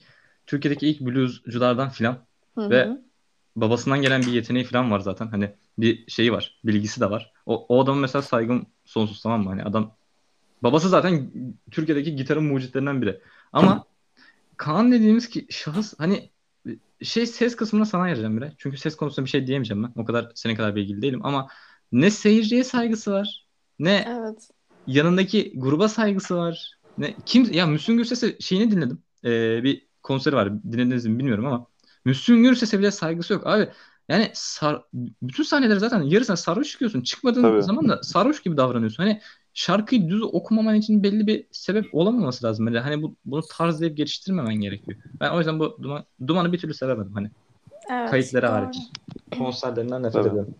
Türkiye'deki 0.48 0.88
ilk 0.88 1.02
bluesculardan 1.02 1.90
filan. 1.90 2.18
Ve 2.58 2.90
babasından 3.56 4.02
gelen 4.02 4.22
bir 4.22 4.32
yeteneği 4.32 4.66
falan 4.66 4.92
var 4.92 5.00
zaten. 5.00 5.28
Hani 5.28 5.52
bir 5.78 6.12
şeyi 6.12 6.32
var. 6.32 6.60
Bilgisi 6.64 7.02
de 7.02 7.10
var. 7.10 7.32
O, 7.46 7.66
o 7.70 7.84
adamın 7.84 8.02
mesela 8.02 8.22
saygım 8.22 8.66
sonsuz 8.86 9.22
tamam 9.22 9.44
mı? 9.44 9.50
Hani 9.50 9.64
adam 9.64 9.92
babası 10.64 10.90
zaten 10.90 11.32
Türkiye'deki 11.72 12.16
gitarın 12.16 12.44
mucitlerinden 12.44 13.02
biri. 13.02 13.22
Ama 13.54 13.84
Kaan 14.58 14.92
dediğimiz 14.92 15.30
ki 15.30 15.48
şahıs 15.50 15.94
hani 15.98 16.30
şey 17.04 17.26
ses 17.26 17.56
kısmına 17.56 17.86
sana 17.86 18.04
ayıracağım 18.04 18.38
bire. 18.38 18.54
Çünkü 18.58 18.78
ses 18.78 18.96
konusunda 18.96 19.26
bir 19.26 19.30
şey 19.30 19.48
diyemeyeceğim 19.48 19.84
ben. 19.84 20.02
O 20.02 20.06
kadar 20.06 20.32
senin 20.36 20.56
kadar 20.56 20.76
bilgili 20.76 21.02
değilim 21.02 21.26
ama 21.26 21.48
ne 21.92 22.12
seyirciye 22.12 22.64
saygısı 22.64 23.12
var 23.12 23.48
ne 23.80 24.06
Evet. 24.10 24.50
yanındaki 24.88 25.54
gruba 25.56 25.88
saygısı 25.88 26.36
var. 26.38 26.80
Ne 26.98 27.16
kim 27.26 27.52
ya 27.54 27.68
Müslüm 27.68 27.98
Gürses'e 27.98 28.40
şeyini 28.40 28.72
dinledim. 28.72 29.04
Ee, 29.26 29.64
bir 29.64 29.88
konseri 30.04 30.36
var. 30.36 30.64
Dinlediniz 30.64 31.06
mi 31.06 31.20
bilmiyorum 31.20 31.46
ama 31.46 31.68
Müslüm 32.06 32.44
Gürses'e 32.44 32.80
bile 32.80 32.92
saygısı 32.92 33.34
yok. 33.34 33.48
Abi 33.48 33.70
yani 34.10 34.32
sar, 34.34 34.84
bütün 35.22 35.44
sahneleri 35.44 35.80
zaten 35.80 36.02
yarısına 36.02 36.38
sarhoş 36.38 36.72
çıkıyorsun. 36.72 37.02
Çıkmadığın 37.02 37.42
Tabii. 37.44 37.64
zaman 37.64 37.90
da 37.90 38.04
sarhoş 38.04 38.44
gibi 38.44 38.58
davranıyorsun. 38.58 39.04
Hani 39.04 39.22
şarkıyı 39.54 40.10
düz 40.10 40.24
okumaman 40.24 40.76
için 40.76 41.04
belli 41.04 41.28
bir 41.28 41.46
sebep 41.52 41.96
olamaması 41.96 42.46
lazım. 42.46 42.66
Böyle 42.66 42.80
hani 42.80 43.02
bu, 43.04 43.16
bunu 43.26 43.42
tarzlayıp 43.42 43.98
geçiştirmemen 43.98 44.56
gerekiyor. 44.56 44.98
Ben 45.20 45.32
o 45.32 45.38
yüzden 45.38 45.60
bu 45.60 45.78
duman, 45.82 46.06
dumanı 46.28 46.54
bir 46.54 46.58
türlü 46.58 46.74
sevemedim. 46.74 47.14
Hani 47.14 47.32
Evet, 47.92 48.10
kayıtları 48.10 48.46
doğru. 48.46 48.52
hariç. 48.52 48.78
Konserlerinden 49.38 50.04
nefret 50.04 50.26
ediyorum. 50.26 50.56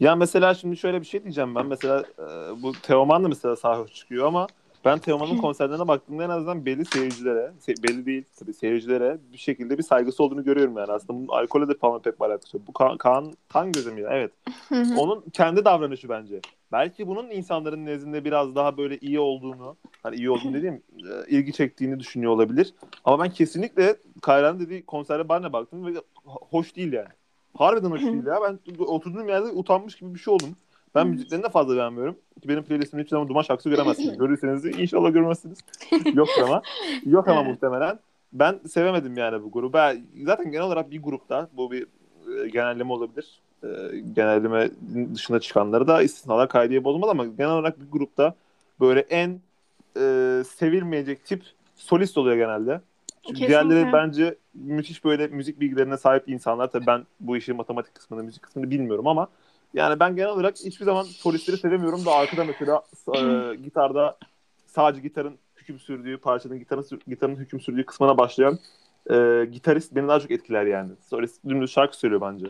Ya 0.00 0.16
mesela 0.16 0.54
şimdi 0.54 0.76
şöyle 0.76 1.00
bir 1.00 1.06
şey 1.06 1.22
diyeceğim 1.22 1.54
ben. 1.54 1.66
Mesela 1.66 2.04
e, 2.18 2.62
bu 2.62 2.72
Teoman 2.72 3.24
da 3.24 3.28
mesela 3.28 3.56
sarhoş 3.56 3.92
çıkıyor 3.92 4.26
ama 4.26 4.46
ben 4.84 4.98
Teoman'ın 4.98 5.36
konserlerine 5.36 5.88
baktığımda 5.88 6.24
en 6.24 6.28
azından 6.28 6.66
belli 6.66 6.84
seyircilere, 6.84 7.52
se- 7.66 7.82
belli 7.88 8.06
değil 8.06 8.24
tabii 8.38 8.54
seyircilere 8.54 9.18
bir 9.32 9.38
şekilde 9.38 9.78
bir 9.78 9.82
saygısı 9.82 10.22
olduğunu 10.22 10.44
görüyorum 10.44 10.76
yani. 10.76 10.92
Aslında 10.92 11.18
bunun 11.18 11.28
alkole 11.28 11.68
de 11.68 11.74
falan 11.74 12.02
pek 12.02 12.20
bir 12.20 12.24
alakası 12.24 12.56
yok. 12.56 12.66
Bu 12.68 12.72
Ka- 12.72 12.98
Kaan 12.98 13.32
Tan 13.48 13.72
gözüm 13.72 13.98
ya 13.98 14.08
evet. 14.12 14.32
Onun 14.98 15.24
kendi 15.32 15.64
davranışı 15.64 16.08
bence. 16.08 16.40
Belki 16.72 17.06
bunun 17.06 17.30
insanların 17.30 17.86
nezdinde 17.86 18.24
biraz 18.24 18.54
daha 18.54 18.76
böyle 18.76 18.98
iyi 18.98 19.20
olduğunu, 19.20 19.76
hani 20.02 20.16
iyi 20.16 20.30
olduğunu 20.30 20.54
dediğim 20.54 20.74
e, 20.74 21.28
ilgi 21.28 21.52
çektiğini 21.52 22.00
düşünüyor 22.00 22.32
olabilir. 22.32 22.74
Ama 23.04 23.24
ben 23.24 23.30
kesinlikle 23.30 23.96
Kayra'nın 24.22 24.60
dediği 24.60 24.86
konserde 24.86 25.28
ben 25.28 25.42
de 25.42 25.52
baktım 25.52 25.86
ve 25.86 25.90
ho- 25.90 26.46
hoş 26.50 26.76
değil 26.76 26.92
yani. 26.92 27.08
Harbiden 27.56 27.90
hoş 27.90 28.02
değil 28.02 28.26
ya. 28.26 28.38
Ben 28.42 28.58
oturduğum 28.84 29.28
yerde 29.28 29.46
utanmış 29.48 29.96
gibi 29.96 30.14
bir 30.14 30.18
şey 30.18 30.34
oldum. 30.34 30.56
Ben 30.94 31.06
müziklerini 31.06 31.44
de 31.44 31.48
fazla 31.48 31.76
beğenmiyorum. 31.76 32.16
Ki 32.42 32.48
benim 32.48 32.62
playlistimde 32.62 33.02
hiçbir 33.02 33.10
zaman 33.10 33.28
Duman 33.28 33.42
şarkısı 33.42 33.70
göremezsiniz. 33.70 34.18
Görürseniz 34.18 34.64
inşallah 34.64 35.12
görmezsiniz. 35.12 35.58
Yok 36.14 36.28
ama. 36.44 36.62
Yok 37.06 37.28
ama 37.28 37.42
muhtemelen. 37.50 37.98
Ben 38.32 38.60
sevemedim 38.68 39.16
yani 39.16 39.42
bu 39.42 39.50
grubu. 39.50 39.72
Ben, 39.72 40.02
zaten 40.24 40.50
genel 40.50 40.64
olarak 40.64 40.90
bir 40.90 41.02
grupta 41.02 41.48
bu 41.52 41.70
bir 41.70 41.86
e, 42.44 42.48
genelleme 42.48 42.92
olabilir. 42.92 43.40
E, 43.62 43.68
genelleme 44.14 44.70
dışına 45.14 45.40
çıkanları 45.40 45.88
da 45.88 46.02
istisnalar 46.02 46.48
kaydiye 46.48 46.84
bozmaz 46.84 47.10
ama 47.10 47.26
genel 47.26 47.50
olarak 47.50 47.80
bir 47.80 47.90
grupta 47.90 48.34
böyle 48.80 49.00
en 49.00 49.40
e, 49.96 50.42
sevilmeyecek 50.46 51.24
tip 51.24 51.42
solist 51.76 52.18
oluyor 52.18 52.36
genelde. 52.36 52.80
Çünkü 53.26 53.38
Kesinlikle. 53.40 53.48
diğerleri 53.48 53.92
bence 53.92 54.36
müthiş 54.54 55.04
böyle 55.04 55.26
müzik 55.26 55.60
bilgilerine 55.60 55.96
sahip 55.96 56.28
insanlar. 56.28 56.70
Tabii 56.70 56.86
ben 56.86 57.06
bu 57.20 57.36
işin 57.36 57.56
matematik 57.56 57.94
kısmını, 57.94 58.22
müzik 58.22 58.42
kısmını 58.42 58.70
bilmiyorum 58.70 59.06
ama 59.06 59.28
yani 59.74 60.00
ben 60.00 60.16
genel 60.16 60.28
olarak 60.28 60.56
hiçbir 60.56 60.84
zaman 60.84 61.02
solistleri 61.02 61.56
sevemiyorum 61.56 62.04
da 62.06 62.12
arkada 62.12 62.44
mesela 62.44 62.82
e, 63.16 63.54
gitarda 63.56 64.18
sadece 64.66 65.00
gitarın 65.02 65.38
hüküm 65.56 65.78
sürdüğü 65.78 66.18
parçanın 66.18 66.58
gitarın, 66.58 67.00
gitarın 67.06 67.36
hüküm 67.36 67.60
sürdüğü 67.60 67.86
kısmına 67.86 68.18
başlayan 68.18 68.58
e, 69.10 69.44
gitarist 69.52 69.94
beni 69.94 70.08
daha 70.08 70.20
çok 70.20 70.30
etkiler 70.30 70.66
yani. 70.66 70.92
Solist 71.08 71.44
dümdüz 71.48 71.70
şarkı 71.70 71.96
söylüyor 71.96 72.20
bence. 72.20 72.46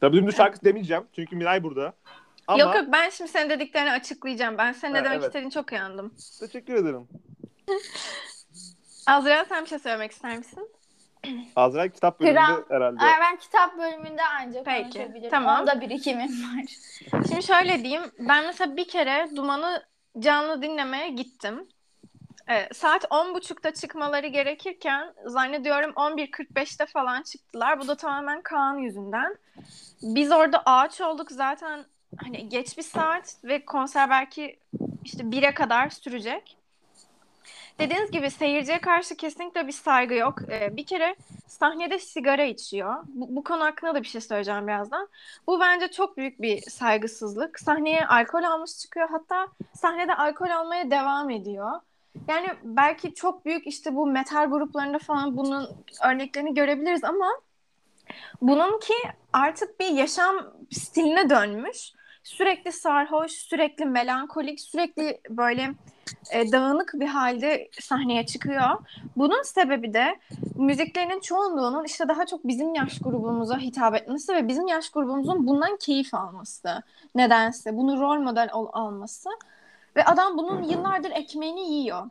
Tabii 0.00 0.16
dümdüz 0.16 0.36
şarkı 0.36 0.64
demeyeceğim 0.64 1.04
çünkü 1.12 1.36
Miray 1.36 1.62
burada. 1.62 1.92
Ama 2.46 2.62
Yok 2.62 2.74
yok 2.74 2.84
ben 2.92 3.10
şimdi 3.10 3.30
senin 3.30 3.50
dediklerini 3.50 3.90
açıklayacağım. 3.90 4.58
Ben 4.58 4.72
senin 4.72 4.94
ne 4.94 5.04
demek 5.04 5.18
evet. 5.18 5.26
istediğini 5.26 5.50
çok 5.50 5.72
iyi 5.72 5.80
anladım. 5.80 6.14
teşekkür 6.40 6.74
ederim. 6.74 7.08
Azra 9.06 9.44
sen 9.44 9.64
bir 9.64 9.68
şey 9.68 9.78
söylemek 9.78 10.12
ister 10.12 10.38
misin? 10.38 10.68
Azrail 11.56 11.90
kitap 11.90 12.20
bölümünde 12.20 12.40
Kral. 12.40 12.62
herhalde. 12.68 13.00
Ay, 13.04 13.12
ben 13.20 13.36
kitap 13.36 13.78
bölümünde 13.78 14.22
ancak 14.40 14.64
Peki, 14.64 14.82
konuşabilirim. 14.82 15.30
tamam. 15.30 15.60
Onda 15.60 15.80
birikimim 15.80 16.28
var. 16.28 16.64
Şimdi 17.28 17.42
şöyle 17.42 17.84
diyeyim. 17.84 18.02
Ben 18.18 18.44
mesela 18.46 18.76
bir 18.76 18.88
kere 18.88 19.28
Duman'ı 19.36 19.82
canlı 20.18 20.62
dinlemeye 20.62 21.08
gittim. 21.08 21.68
Ee, 22.48 22.68
saat 22.74 23.04
10.30'da 23.04 23.74
çıkmaları 23.74 24.26
gerekirken 24.26 25.14
zannediyorum 25.24 25.90
11.45'te 25.90 26.86
falan 26.86 27.22
çıktılar. 27.22 27.80
Bu 27.80 27.88
da 27.88 27.96
tamamen 27.96 28.42
Kaan 28.42 28.78
yüzünden. 28.78 29.36
Biz 30.02 30.32
orada 30.32 30.62
ağaç 30.66 31.00
olduk 31.00 31.30
zaten 31.30 31.84
hani 32.24 32.48
geç 32.48 32.78
bir 32.78 32.82
saat 32.82 33.36
ve 33.44 33.64
konser 33.64 34.10
belki 34.10 34.58
işte 35.04 35.22
1'e 35.22 35.54
kadar 35.54 35.90
sürecek. 35.90 36.56
Dediğiniz 37.78 38.10
gibi 38.10 38.30
seyirciye 38.30 38.80
karşı 38.80 39.16
kesinlikle 39.16 39.66
bir 39.66 39.72
saygı 39.72 40.14
yok. 40.14 40.38
Ee, 40.50 40.76
bir 40.76 40.86
kere 40.86 41.16
sahnede 41.46 41.98
sigara 41.98 42.44
içiyor. 42.44 42.94
Bu, 43.08 43.36
bu 43.36 43.44
konu 43.44 43.64
hakkında 43.64 43.94
da 43.94 44.02
bir 44.02 44.08
şey 44.08 44.20
söyleyeceğim 44.20 44.66
birazdan. 44.66 45.08
Bu 45.46 45.60
bence 45.60 45.90
çok 45.90 46.16
büyük 46.16 46.42
bir 46.42 46.60
saygısızlık. 46.60 47.60
Sahneye 47.60 48.06
alkol 48.06 48.42
almış 48.42 48.78
çıkıyor. 48.78 49.08
Hatta 49.10 49.48
sahnede 49.74 50.14
alkol 50.14 50.50
almaya 50.50 50.90
devam 50.90 51.30
ediyor. 51.30 51.80
Yani 52.28 52.48
belki 52.62 53.14
çok 53.14 53.44
büyük 53.44 53.66
işte 53.66 53.94
bu 53.94 54.06
metal 54.06 54.50
gruplarında 54.50 54.98
falan 54.98 55.36
bunun 55.36 55.68
örneklerini 56.04 56.54
görebiliriz 56.54 57.04
ama 57.04 57.28
bununki 58.42 58.94
artık 59.32 59.80
bir 59.80 59.88
yaşam 59.88 60.36
stiline 60.72 61.30
dönmüş. 61.30 61.92
Sürekli 62.22 62.72
sarhoş, 62.72 63.32
sürekli 63.32 63.84
melankolik, 63.84 64.60
sürekli 64.60 65.20
böyle 65.28 65.74
e, 66.32 66.52
dağınık 66.52 66.92
bir 66.94 67.06
halde 67.06 67.68
sahneye 67.80 68.26
çıkıyor. 68.26 68.70
Bunun 69.16 69.42
sebebi 69.42 69.94
de 69.94 70.18
müziklerinin 70.54 71.20
çoğunluğunun 71.20 71.84
işte 71.84 72.08
daha 72.08 72.26
çok 72.26 72.46
bizim 72.46 72.74
yaş 72.74 72.98
grubumuza 72.98 73.58
hitap 73.58 73.94
etmesi 73.94 74.34
ve 74.34 74.48
bizim 74.48 74.66
yaş 74.66 74.90
grubumuzun 74.90 75.46
bundan 75.46 75.76
keyif 75.76 76.14
alması. 76.14 76.82
Nedense 77.14 77.76
bunu 77.76 78.00
rol 78.00 78.18
model 78.18 78.50
ol- 78.52 78.70
alması 78.72 79.30
ve 79.96 80.04
adam 80.04 80.38
bunun 80.38 80.62
yıllardır 80.62 81.10
ekmeğini 81.10 81.72
yiyor. 81.72 82.10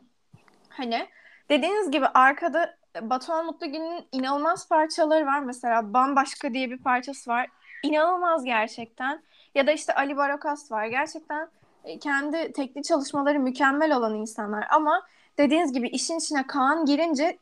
Hani 0.68 1.06
dediğiniz 1.50 1.90
gibi 1.90 2.06
arkada 2.06 2.76
Batuhan 3.00 3.46
Mutlugül'ün 3.46 4.06
inanılmaz 4.12 4.68
parçaları 4.68 5.26
var. 5.26 5.40
Mesela 5.40 5.94
Bambaşka 5.94 6.54
diye 6.54 6.70
bir 6.70 6.78
parçası 6.78 7.30
var. 7.30 7.46
İnanılmaz 7.82 8.44
gerçekten. 8.44 9.22
Ya 9.54 9.66
da 9.66 9.72
işte 9.72 9.94
Ali 9.94 10.16
Barakas 10.16 10.72
var. 10.72 10.86
Gerçekten 10.86 11.48
kendi 12.00 12.52
teknik 12.52 12.84
çalışmaları 12.84 13.40
mükemmel 13.40 13.96
olan 13.96 14.14
insanlar. 14.14 14.66
Ama 14.70 15.02
dediğiniz 15.38 15.72
gibi 15.72 15.88
işin 15.88 16.18
içine 16.18 16.46
Kaan 16.46 16.84
girince 16.84 17.38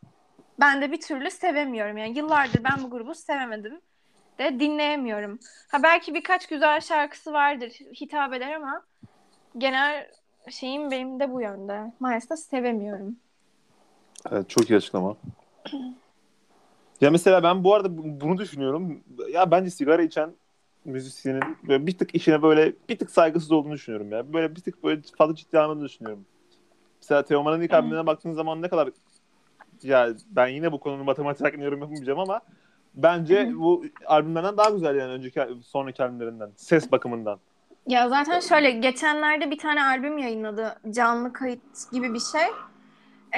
ben 0.60 0.82
de 0.82 0.92
bir 0.92 1.00
türlü 1.00 1.30
sevemiyorum. 1.30 1.96
Yani 1.96 2.18
yıllardır 2.18 2.64
ben 2.64 2.82
bu 2.82 2.90
grubu 2.90 3.14
sevemedim 3.14 3.80
de 4.38 4.60
dinleyemiyorum. 4.60 5.38
Ha 5.68 5.82
belki 5.82 6.14
birkaç 6.14 6.46
güzel 6.46 6.80
şarkısı 6.80 7.32
vardır, 7.32 7.68
hitap 8.00 8.34
eder 8.34 8.52
ama 8.52 8.82
genel 9.58 10.10
şeyim 10.50 10.90
benim 10.90 11.20
de 11.20 11.32
bu 11.32 11.40
yönde. 11.40 11.92
Maalesef 12.00 12.38
sevemiyorum. 12.38 13.16
Evet, 14.30 14.48
çok 14.50 14.70
iyi 14.70 14.76
açıklama. 14.76 15.16
Ya 17.00 17.10
mesela 17.10 17.42
ben 17.42 17.64
bu 17.64 17.74
arada 17.74 17.98
bu- 17.98 18.20
bunu 18.20 18.38
düşünüyorum. 18.38 19.04
Ya 19.32 19.50
bence 19.50 19.70
sigara 19.70 20.02
içen 20.02 20.30
müzisyenin 20.84 21.42
böyle 21.68 21.86
bir 21.86 21.98
tık 21.98 22.14
işine 22.14 22.42
böyle 22.42 22.72
bir 22.88 22.98
tık 22.98 23.10
saygısız 23.10 23.52
olduğunu 23.52 23.72
düşünüyorum 23.72 24.12
ya. 24.12 24.32
Böyle 24.32 24.56
bir 24.56 24.60
tık 24.60 24.84
böyle 24.84 25.00
fazla 25.18 25.34
ciddi 25.34 25.58
almadığını 25.58 25.84
düşünüyorum. 25.84 26.24
Mesela 27.02 27.22
Teoman'ın 27.24 27.62
ilk 27.62 27.72
albümlerine 27.72 28.06
baktığın 28.06 28.32
zaman 28.32 28.62
ne 28.62 28.68
kadar 28.68 28.88
ya 29.82 30.08
ben 30.30 30.46
yine 30.46 30.72
bu 30.72 30.80
konunun 30.80 31.04
matematik 31.04 31.46
hakkında 31.46 31.64
yorum 31.64 31.80
yapamayacağım 31.80 32.18
ama 32.18 32.40
bence 32.94 33.52
bu 33.56 33.84
albümlerden 34.06 34.56
daha 34.56 34.70
güzel 34.70 34.96
yani 34.96 35.12
önceki 35.12 35.40
sonraki 35.64 36.02
albümlerinden. 36.02 36.50
Ses 36.56 36.92
bakımından. 36.92 37.38
Ya 37.86 38.08
zaten 38.08 38.40
şöyle 38.40 38.70
geçenlerde 38.70 39.50
bir 39.50 39.58
tane 39.58 39.84
albüm 39.84 40.18
yayınladı. 40.18 40.80
Canlı 40.90 41.32
kayıt 41.32 41.92
gibi 41.92 42.14
bir 42.14 42.20
şey. 42.20 42.46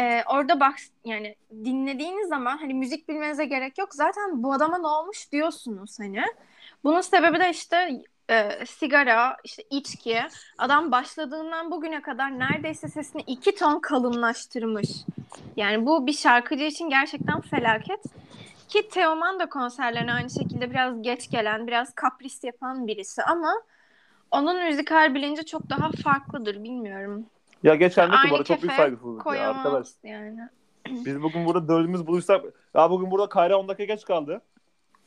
Ee, 0.01 0.23
orada 0.35 0.61
bak 0.61 0.75
yani 1.05 1.35
dinlediğiniz 1.65 2.29
zaman 2.29 2.57
hani 2.57 2.75
müzik 2.75 3.09
bilmenize 3.09 3.45
gerek 3.45 3.79
yok. 3.79 3.95
Zaten 3.95 4.43
bu 4.43 4.53
adama 4.53 4.79
ne 4.79 4.87
olmuş 4.87 5.33
diyorsunuz 5.33 6.01
hani. 6.01 6.23
Bunun 6.87 7.01
sebebi 7.01 7.41
de 7.41 7.51
işte 7.51 8.03
e, 8.31 8.67
sigara, 8.67 9.37
işte 9.45 9.63
içki. 9.71 10.23
Adam 10.59 10.93
başladığından 10.93 11.71
bugüne 11.71 12.03
kadar 12.03 12.39
neredeyse 12.39 12.89
sesini 12.89 13.23
iki 13.27 13.55
ton 13.55 13.81
kalınlaştırmış. 13.81 14.89
Yani 15.57 15.87
bu 15.87 16.07
bir 16.07 16.13
şarkıcı 16.13 16.65
için 16.65 16.91
gerçekten 16.91 17.41
felaket. 17.41 18.01
Ki 18.69 18.89
Teoman 18.89 19.41
da 19.41 19.49
konserlerine 19.49 20.13
aynı 20.13 20.31
şekilde 20.31 20.71
biraz 20.71 21.03
geç 21.03 21.31
gelen, 21.31 21.67
biraz 21.67 21.95
kapris 21.95 22.45
yapan 22.45 22.87
birisi 22.87 23.23
ama 23.23 23.53
onun 24.31 24.65
müzikal 24.65 25.15
bilinci 25.15 25.47
çok 25.47 25.71
daha 25.71 25.91
farklıdır 26.05 26.65
bilmiyorum. 26.65 27.27
Ya 27.63 27.75
geçen 27.75 28.13
de 28.13 28.17
ki 28.17 28.45
çok 28.45 28.63
büyük 28.63 28.75
saygısızlık 28.75 29.27
ya 29.27 29.51
arkadaş. 29.51 29.89
Yani. 30.03 30.49
Biz 30.91 31.23
bugün 31.23 31.47
burada 31.47 31.69
dördümüz 31.69 32.07
buluşsak 32.07 32.45
ya 32.75 32.91
bugün 32.91 33.11
burada 33.11 33.29
Kayra 33.29 33.59
10 33.59 33.69
dakika 33.69 33.95
geç 33.95 34.05
kaldı. 34.05 34.43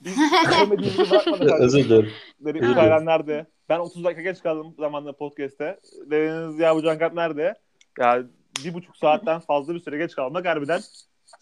Biz 0.06 0.16
sevmediğimizi 0.50 0.98
bırakmadık. 1.12 1.60
Özür 1.60 1.84
dilerim. 1.84 2.10
Dedik 2.40 2.64
Evet. 2.64 2.76
Kayra 2.76 3.02
nerede? 3.02 3.46
Ben 3.70 3.80
30 3.80 4.04
dakika 4.04 4.22
geç 4.22 4.42
kaldım 4.44 4.76
zamanında 4.80 5.14
podcast'te. 5.14 5.80
Dediniz 6.12 6.60
ya 6.60 6.76
bu 6.76 6.84
Cankat 6.84 7.14
nerede? 7.14 7.56
Ya 8.00 8.24
bir 8.66 8.74
buçuk 8.74 8.98
saatten 8.98 9.40
fazla 9.40 9.74
bir 9.76 9.80
süre 9.80 9.98
geç 9.98 10.16
kalmak 10.16 10.46
harbiden 10.46 10.82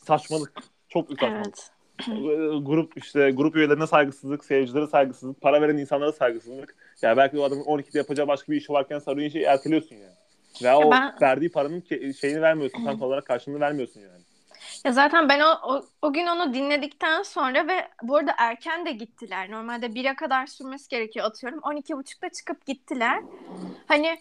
saçmalık. 0.06 0.54
Çok 0.90 1.10
büyük 1.10 1.20
saçmalık. 1.20 1.46
Evet. 1.48 1.72
Ee, 2.10 2.60
Grup 2.62 2.98
işte 2.98 3.32
grup 3.32 3.56
üyelerine 3.56 3.88
saygısızlık, 3.88 4.46
seyircilere 4.46 4.88
saygısızlık, 4.88 5.42
para 5.42 5.62
veren 5.62 5.78
insanlara 5.78 6.12
saygısızlık. 6.12 6.76
Yani 7.02 7.18
belki 7.18 7.40
o 7.40 7.44
adamın 7.44 7.64
12'de 7.64 7.98
yapacağı 7.98 8.28
başka 8.28 8.52
bir 8.52 8.58
işi 8.58 8.74
varken 8.74 9.00
sarı 9.00 9.32
şeyi 9.32 9.44
erteliyorsun 9.44 9.96
yani. 9.96 10.14
Veya 10.64 10.78
o 10.78 10.92
Ben- 10.92 11.16
verdiği 11.22 11.50
paranın 11.52 11.84
şeyini 12.22 12.42
vermiyorsun. 12.42 12.86
Tam 12.86 13.02
olarak 13.02 13.26
karşılığını 13.26 13.60
vermiyorsun 13.60 14.02
yani. 14.02 14.22
Ya 14.86 14.92
zaten 14.92 15.30
ben 15.30 15.40
o, 15.40 15.60
o, 15.64 15.86
o 16.02 16.14
gün 16.14 16.28
onu 16.28 16.54
dinledikten 16.54 17.24
sonra 17.24 17.68
ve 17.68 17.88
bu 18.04 18.16
arada 18.16 18.34
erken 18.38 18.86
de 18.86 18.92
gittiler. 18.92 19.52
Normalde 19.52 19.86
1'e 19.96 20.16
kadar 20.16 20.46
sürmesi 20.46 20.90
gerekiyor 20.90 21.26
atıyorum. 21.26 21.60
12.30'da 21.60 22.30
çıkıp 22.30 22.66
gittiler. 22.66 23.24
Hani 23.88 24.20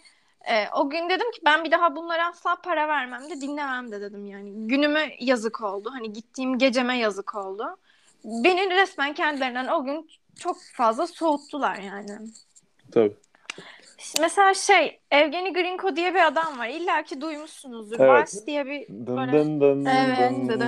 e, 0.49 0.69
o 0.75 0.89
gün 0.89 1.09
dedim 1.09 1.31
ki 1.31 1.41
ben 1.45 1.63
bir 1.63 1.71
daha 1.71 1.95
bunlara 1.95 2.27
asla 2.27 2.55
para 2.55 2.87
vermem 2.87 3.29
de 3.29 3.41
dinlemem 3.41 3.91
de 3.91 4.01
dedim 4.01 4.25
yani. 4.25 4.67
Günüme 4.67 5.15
yazık 5.19 5.61
oldu. 5.61 5.89
Hani 5.93 6.13
gittiğim 6.13 6.57
geceme 6.57 6.97
yazık 6.97 7.35
oldu. 7.35 7.77
Beni 8.23 8.69
resmen 8.69 9.13
kendilerinden 9.13 9.67
o 9.67 9.83
gün 9.83 10.09
çok 10.39 10.57
fazla 10.73 11.07
soğuttular 11.07 11.75
yani. 11.75 12.17
Tabii. 12.91 13.15
Mesela 14.21 14.53
şey 14.53 14.99
Evgeni 15.11 15.53
Grinko 15.53 15.95
diye 15.95 16.13
bir 16.13 16.27
adam 16.27 16.59
var. 16.59 16.67
İlla 16.67 17.03
ki 17.03 17.21
duymuşsunuzdur. 17.21 17.99
Evet. 17.99 18.09
Vals 18.09 18.45
diye 18.45 18.65
bir 18.65 18.87
Dın 18.87 19.17
Böyle- 19.17 19.31
dın 19.31 19.61
dın 19.61 19.85
Evet, 19.85 20.31
dın 20.49 20.59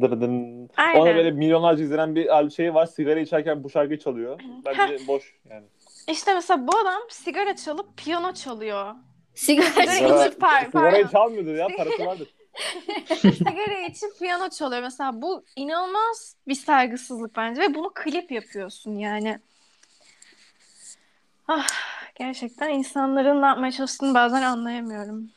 dın 0.00 0.20
dın. 0.20 0.70
Aynen. 0.76 1.00
Ona 1.00 1.14
böyle 1.14 1.30
milyonlarca 1.30 1.84
izlenen 1.84 2.14
bir 2.14 2.50
şey 2.50 2.74
var. 2.74 2.86
Sigara 2.86 3.20
içerken 3.20 3.64
bu 3.64 3.70
şarkıyı 3.70 3.98
çalıyor. 3.98 4.40
Bence 4.66 5.06
boş 5.06 5.34
yani. 5.50 5.66
İşte 6.08 6.34
mesela 6.34 6.66
bu 6.66 6.78
adam 6.78 7.02
sigara 7.10 7.56
çalıp 7.56 7.96
piyano 7.96 8.32
çalıyor. 8.32 8.94
Sigara 9.34 10.24
içip 10.24 10.40
par, 10.40 10.64
Sigarayı 10.64 11.08
çalmıyordur 11.08 11.54
ya. 11.54 11.68
Parası 11.76 12.06
vardır. 12.06 12.34
sigara 13.20 13.86
içip 13.88 14.18
piyano 14.18 14.48
çalıyor. 14.48 14.82
Mesela 14.82 15.22
bu 15.22 15.44
inanılmaz 15.56 16.36
bir 16.48 16.54
saygısızlık 16.54 17.36
bence 17.36 17.60
ve 17.60 17.74
bunu 17.74 17.92
klip 17.94 18.32
yapıyorsun 18.32 18.94
yani. 18.98 19.38
Ah, 21.48 21.66
gerçekten 22.18 22.70
insanların 22.70 23.42
ne 23.42 23.46
yapmaya 23.46 23.72
çalıştığını 23.72 24.14
bazen 24.14 24.42
anlayamıyorum. 24.42 25.30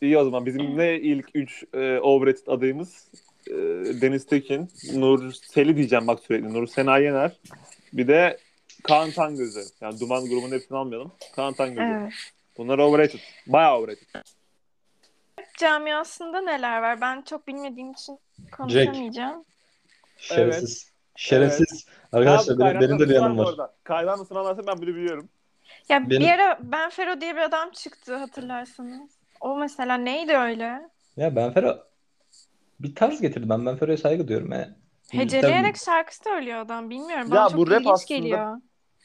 İyi 0.00 0.18
o 0.18 0.24
zaman. 0.24 0.46
Bizim 0.46 0.78
ne 0.78 0.94
ilk 0.94 1.28
3 1.34 1.64
e, 1.74 1.98
overrated 1.98 2.46
adayımız? 2.46 3.08
E, 3.46 3.52
Deniz 4.00 4.26
Tekin, 4.26 4.70
Nur 4.94 5.32
Seli 5.32 5.76
diyeceğim 5.76 6.06
bak 6.06 6.20
sürekli. 6.20 6.54
Nur 6.54 6.66
Sena 6.66 6.98
Yener. 6.98 7.36
Bir 7.92 8.08
de 8.08 8.38
Kaan 8.82 9.10
Tangözü. 9.10 9.60
Yani 9.80 10.00
Duman 10.00 10.24
grubunun 10.24 10.52
hepsini 10.52 10.78
almayalım. 10.78 11.12
Kaan 11.36 11.54
Tangözü. 11.54 11.82
Evet. 11.82 12.12
Bunlar 12.58 12.78
overrated. 12.78 13.20
Bayağı 13.46 13.78
overrated. 13.78 14.06
Camiasında 15.58 16.40
neler 16.40 16.82
var? 16.82 17.00
Ben 17.00 17.22
çok 17.22 17.48
bilmediğim 17.48 17.92
için 17.92 18.18
konuşamayacağım. 18.56 19.44
Şerefsiz. 20.16 20.92
Şerefsiz. 21.16 21.86
Arkadaşlar 22.12 22.58
benim, 22.58 22.80
benim 22.80 22.98
de 22.98 23.08
bir 23.08 23.14
yanım 23.14 23.38
var. 23.38 23.70
Kaydan 23.84 24.18
mısın 24.18 24.34
anlarsam 24.34 24.66
ben 24.66 24.76
bunu 24.76 24.86
biliyorum. 24.86 25.28
Ya 25.88 26.10
Benim- 26.10 26.20
bir 26.20 26.28
ara 26.28 26.58
Ben 26.62 26.90
Fero 26.90 27.20
diye 27.20 27.36
bir 27.36 27.40
adam 27.40 27.70
çıktı 27.70 28.16
hatırlarsanız. 28.16 29.10
O 29.40 29.56
mesela 29.56 29.94
neydi 29.96 30.32
öyle? 30.36 30.90
Ya 31.16 31.36
Ben 31.36 31.52
Fero 31.52 31.78
bir 32.80 32.94
tarz 32.94 33.20
getirdi. 33.20 33.48
Ben 33.48 33.66
Ben 33.66 33.76
Fero'ya 33.76 33.96
saygı 33.96 34.28
duyuyorum. 34.28 34.52
Yani, 34.52 34.66
Heceleyerek 35.10 35.76
şarkı 35.76 36.16
söylüyor 36.16 36.58
adam. 36.58 36.90
Bilmiyorum. 36.90 37.26
Bana 37.30 37.40
Ya 37.40 37.48
çok 37.48 37.58
bu 37.58 37.70
rap 37.70 37.80
ilginç 37.80 37.92
aslında- 37.92 38.18
geliyor. 38.18 38.56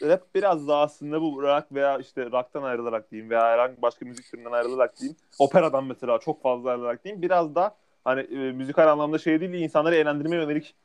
Rap 0.01 0.35
biraz 0.35 0.67
daha 0.67 0.81
aslında 0.81 1.21
bu 1.21 1.41
rock 1.43 1.65
veya 1.71 1.97
işte 1.97 2.25
rock'tan 2.31 2.63
ayrılarak 2.63 3.11
diyeyim 3.11 3.29
veya 3.29 3.41
herhangi 3.47 3.81
başka 3.81 4.05
müzik 4.05 4.25
türünden 4.31 4.51
ayrılarak 4.51 4.99
diyeyim. 4.99 5.17
Operadan 5.39 5.83
mesela 5.85 6.19
çok 6.19 6.41
fazla 6.41 6.69
ayrılarak 6.69 7.03
diyeyim. 7.03 7.21
Biraz 7.21 7.55
da 7.55 7.75
hani 8.03 8.21
e, 8.21 8.51
müzikal 8.51 8.87
anlamda 8.87 9.17
şey 9.17 9.39
değil 9.39 9.53
insanları 9.53 9.95
eğlendirmeye 9.95 10.41
yönelik 10.41 10.75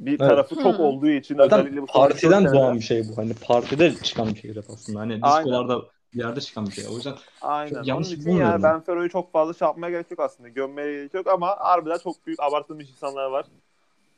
bir 0.00 0.10
Evet. 0.10 0.18
tarafı 0.20 0.54
çok 0.54 0.74
Hı. 0.78 0.82
olduğu 0.82 1.08
için 1.08 1.36
Zaten 1.36 1.58
özellikle 1.60 1.82
bu 1.82 1.86
partiden 1.86 2.44
doğan 2.44 2.52
senede- 2.52 2.74
bir 2.74 2.80
şey 2.84 3.08
bu. 3.08 3.16
Hani 3.18 3.34
partide 3.34 3.94
çıkan 3.94 4.28
bir 4.34 4.36
şey 4.40 4.54
rap 4.54 4.64
aslında. 4.72 5.00
Hani 5.00 5.18
Aynen. 5.22 5.38
diskolarda 5.44 5.82
bir 6.14 6.18
yerde 6.18 6.40
çıkan 6.40 6.66
bir 6.66 6.72
şey. 6.72 6.84
O 6.92 6.96
yüzden 6.96 7.14
Aynen. 7.40 7.74
Çok 7.74 7.86
yanlış 7.86 8.08
Onun 8.08 8.16
için 8.20 8.30
yani 8.30 8.62
ben. 8.62 8.80
Fero'yu 8.80 9.08
çok 9.10 9.32
fazla 9.32 9.54
şey 9.54 9.66
yapmaya 9.66 9.90
gerek 9.90 10.10
yok 10.10 10.20
aslında. 10.20 10.48
Gömmeye 10.48 10.92
gerek 10.92 11.14
yok 11.14 11.26
ama 11.26 11.56
harbiden 11.58 11.98
çok 11.98 12.26
büyük 12.26 12.40
abartılmış 12.42 12.90
insanlar 12.90 13.26
var. 13.30 13.46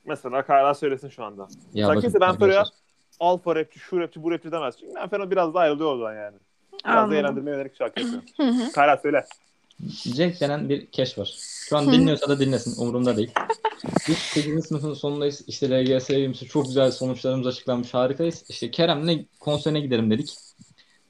Mesela 0.05 0.42
Kayra 0.42 0.75
söylesin 0.75 1.09
şu 1.09 1.25
anda. 1.25 1.42
ya 1.75 1.87
Sen 1.87 1.88
bakın 1.88 2.01
kimse 2.01 2.21
Ben 2.21 2.38
Fero'ya 2.38 2.64
alfa 3.21 3.55
rapçi, 3.57 3.79
şu 3.79 4.01
rapçi, 4.01 4.23
bu 4.23 4.31
rapçi 4.31 4.53
demez. 4.53 4.77
Çünkü 4.81 4.95
Ben 4.95 5.09
Fero 5.09 5.31
biraz 5.31 5.55
daha 5.55 5.62
ayrılıyor 5.62 5.92
oradan 5.97 6.14
yani. 6.14 6.37
Biraz 6.87 7.11
da 7.11 7.14
eğlendirmeye 7.16 7.57
yönelik 7.57 7.77
şarkı 7.77 8.01
yapıyor. 8.01 8.23
Kayra 8.75 8.97
söyle. 8.97 9.25
Jack 10.17 10.41
denen 10.41 10.69
bir 10.69 10.87
keş 10.87 11.19
var. 11.19 11.35
Şu 11.69 11.77
an 11.77 11.93
dinliyorsa 11.93 12.29
da 12.29 12.41
dinlesin. 12.41 12.83
Umurumda 12.83 13.17
değil. 13.17 13.31
Biz 14.09 14.19
8. 14.19 14.67
sınıfın 14.67 14.95
sonundayız. 14.95 15.45
İşte 15.47 15.71
LGS'ymiş. 15.71 16.41
Çok 16.41 16.67
güzel 16.67 16.91
sonuçlarımız 16.91 17.47
açıklanmış. 17.47 17.95
Harikayız. 17.95 18.45
İşte 18.49 18.71
Kerem'le 18.71 19.27
konserine 19.41 19.81
gidelim 19.81 20.11
dedik. 20.11 20.35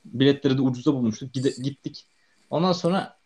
Biletleri 0.05 0.59
de 0.59 0.62
ucuza 0.62 0.94
bulmuştuk. 0.94 1.35
Gide- 1.35 1.62
gittik. 1.62 2.07
Ondan 2.51 2.72
sonra 2.72 3.16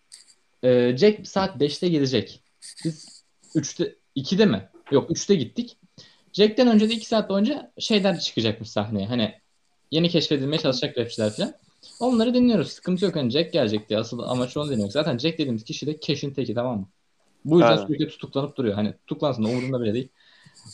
e, 0.63 0.97
Jack 0.97 1.29
saat 1.29 1.57
5'te 1.57 1.89
gelecek. 1.89 2.41
Biz 2.85 3.23
3'te 3.55 3.95
2'de 4.17 4.47
mi? 4.47 4.69
Yok 4.91 5.11
3'te 5.11 5.35
gittik. 5.35 5.77
Jack'ten 6.33 6.69
önce 6.69 6.89
de 6.89 6.95
2 6.95 7.07
saat 7.07 7.31
boyunca 7.31 7.73
şeyler 7.79 8.21
çıkacakmış 8.21 8.71
sahneye. 8.71 9.07
Hani 9.07 9.35
yeni 9.91 10.09
keşfedilmeye 10.09 10.59
çalışacak 10.63 10.99
rapçiler 10.99 11.31
falan. 11.31 11.55
Onları 12.01 12.35
dinliyoruz. 12.35 12.69
Sıkıntı 12.69 13.05
yok. 13.05 13.17
Hani 13.17 13.31
Jack 13.31 13.53
gelecek 13.53 13.89
diye. 13.89 13.99
Asıl 13.99 14.19
amaç 14.19 14.57
onu 14.57 14.71
dinlemek. 14.71 14.93
Zaten 14.93 15.19
Jack 15.19 15.39
dediğimiz 15.39 15.65
kişi 15.65 15.87
de 15.87 16.01
Cash'in 16.01 16.31
teki 16.35 16.55
tamam 16.55 16.79
mı? 16.79 16.89
Bu 17.45 17.59
yüzden 17.59 17.73
Aynen. 17.73 17.87
sürekli 17.87 18.09
tutuklanıp 18.09 18.57
duruyor. 18.57 18.75
Hani 18.75 18.93
tutuklansın 18.93 19.45
da 19.45 19.49
umurunda 19.49 19.81
bile 19.81 19.95
değil. 19.95 20.09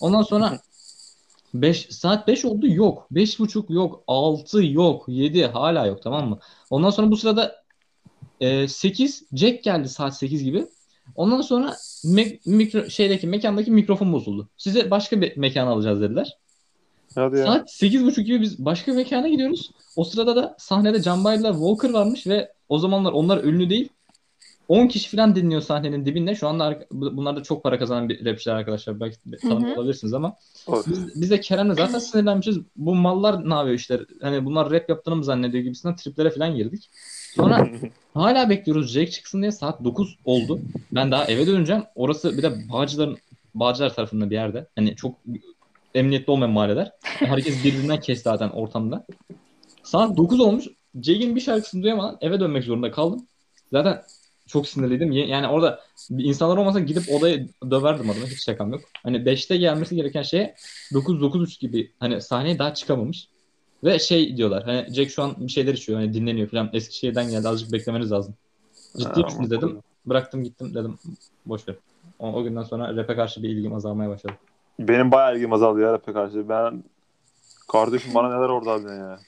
Ondan 0.01 0.23
sonra 0.23 0.59
5 1.55 1.87
saat 1.91 2.29
5 2.29 2.45
oldu 2.45 2.67
yok. 2.67 3.07
5.30 3.13 3.73
yok. 3.73 4.05
6 4.07 4.65
yok. 4.65 5.05
7 5.09 5.47
hala 5.47 5.87
yok 5.87 6.03
tamam 6.03 6.29
mı? 6.29 6.39
Ondan 6.71 6.91
sonra 6.91 7.11
bu 7.11 7.17
sırada 7.17 7.63
e, 8.41 8.69
8 8.69 9.25
Jack 9.33 9.65
geldi 9.65 9.89
saat 9.89 10.17
8 10.17 10.45
gibi. 10.45 10.67
Ondan 11.17 11.41
sonra 11.41 11.77
me- 12.05 12.39
mikro, 12.47 12.91
şeydeki 12.91 13.27
mekandaki 13.27 13.71
mikrofon 13.71 14.13
bozuldu. 14.13 14.49
Size 14.57 14.91
başka 14.91 15.21
bir 15.21 15.37
mekan 15.37 15.67
alacağız 15.67 16.01
dediler. 16.01 16.39
Hadi 17.15 17.39
ya. 17.39 17.45
Saat 17.45 17.71
8.30 17.71 18.21
gibi 18.21 18.41
biz 18.41 18.65
başka 18.65 18.93
bir 18.93 18.97
mekana 18.97 19.29
gidiyoruz. 19.29 19.71
O 19.97 20.05
sırada 20.05 20.37
da 20.37 20.57
sahnede 20.59 21.03
Can 21.03 21.25
Bayır'la 21.25 21.53
Walker 21.53 21.91
varmış 21.91 22.27
ve 22.27 22.53
o 22.69 22.79
zamanlar 22.79 23.13
onlar 23.13 23.45
ünlü 23.45 23.71
değil. 23.71 23.89
10 24.69 24.87
kişi 24.89 25.17
falan 25.17 25.37
dinliyor 25.37 25.61
sahnenin 25.63 26.07
dibinde. 26.07 26.35
Şu 26.35 26.49
anda 26.49 26.65
ar- 26.65 26.87
bu- 26.93 27.17
bunlar 27.17 27.37
da 27.37 27.43
çok 27.43 27.63
para 27.63 27.79
kazanan 27.79 28.09
bir 28.09 28.25
rapçiler 28.25 28.55
arkadaşlar. 28.55 29.01
Belki 29.01 29.17
tanımıyor 29.43 29.77
olabilirsiniz 29.77 30.15
ama 30.15 30.37
Olur. 30.67 30.85
biz, 30.87 31.21
biz 31.21 31.31
de 31.31 31.41
Kerem'le 31.41 31.75
zaten 31.75 31.99
sinirlenmişiz. 31.99 32.59
Bu 32.77 32.95
mallar 32.95 33.51
ne 33.51 33.55
yapıyor 33.55 33.75
işte? 33.75 34.01
Hani 34.23 34.45
bunlar 34.45 34.71
rap 34.71 34.89
yaptığını 34.89 35.17
mı 35.17 35.25
zannediyor 35.25 35.65
gibisinden 35.65 35.97
triplere 35.97 36.31
falan 36.31 36.55
girdik. 36.57 36.91
Sonra 37.35 37.69
hala 38.15 38.51
bekliyoruz 38.51 38.93
Jack 38.93 39.13
çıksın 39.13 39.43
diye 39.43 39.53
saat 39.53 39.85
9 39.85 40.19
oldu. 40.25 40.61
Ben 40.93 41.11
daha 41.11 41.25
eve 41.25 41.47
döneceğim. 41.47 41.83
Orası 41.95 42.39
bir 42.39 42.43
de 42.43 42.69
Bağcılar'ın 42.73 43.19
Bağcılar 43.55 43.95
tarafında 43.95 44.31
bir 44.31 44.35
yerde. 44.35 44.67
Hani 44.77 44.97
çok 44.97 45.15
emniyetli 45.95 46.31
olmayan 46.31 46.51
mahalleler. 46.51 46.93
Herkes 47.03 47.65
birbirinden 47.65 48.01
kesti 48.01 48.23
zaten 48.23 48.49
ortamda. 48.49 49.07
Saat 49.83 50.17
9 50.17 50.41
olmuş. 50.41 50.65
Jack'in 51.03 51.37
bir 51.37 51.41
şarkısını 51.41 51.83
duyamadan 51.83 52.19
eve 52.21 52.41
dönmek 52.41 52.65
zorunda 52.65 52.91
kaldım. 52.91 53.27
Zaten 53.73 54.03
çok 54.47 54.69
sinirliydim. 54.69 55.13
Yani 55.13 55.49
orada 55.49 55.81
insanlar 56.11 56.57
olmasa 56.57 56.81
gidip 56.81 57.03
odaya 57.13 57.47
döverdim 57.71 58.11
adamı. 58.11 58.27
Hiç 58.27 58.45
şakam 58.45 58.73
yok. 58.73 58.81
Hani 59.03 59.17
5'te 59.17 59.57
gelmesi 59.57 59.97
gereken 59.97 60.23
şeye 60.23 60.55
9-9.30 60.93 61.61
gibi 61.61 61.93
hani 62.01 62.21
sahneye 62.21 62.59
daha 62.59 62.75
çıkamamış. 62.75 63.29
Ve 63.85 63.99
şey 63.99 64.37
diyorlar 64.37 64.65
hani 64.65 64.95
Jack 64.95 65.11
şu 65.11 65.23
an 65.23 65.35
bir 65.39 65.53
şeyler 65.53 65.75
içiyor 65.75 66.01
hani 66.01 66.15
dinleniyor 66.15 66.49
falan. 66.49 66.71
Eskişehir'den 66.73 67.31
geldi 67.31 67.49
azıcık 67.49 67.73
beklemeniz 67.73 68.13
lazım. 68.13 68.35
Ciddi 68.99 69.21
Ha, 69.21 69.23
misiniz 69.23 69.51
dedim. 69.51 69.81
Bıraktım 70.07 70.45
gittim 70.45 70.75
dedim 70.75 70.99
boş 71.47 71.69
ver. 71.69 71.77
O, 72.19 72.33
o 72.33 72.45
günden 72.45 72.63
sonra 72.63 72.97
rap'e 72.97 73.15
karşı 73.15 73.43
bir 73.43 73.49
ilgim 73.49 73.75
azalmaya 73.75 74.11
başladı. 74.11 74.35
Benim 74.79 75.11
bayağı 75.11 75.37
ilgim 75.37 75.53
azaldı 75.53 75.81
ya 75.81 75.93
rap'e 75.93 76.13
karşı. 76.13 76.49
Ben 76.49 76.85
kardeşim 77.73 78.15
bana 78.15 78.37
neler 78.37 78.49
orada 78.49 78.71
harbiden 78.71 78.99
ya. 78.99 79.19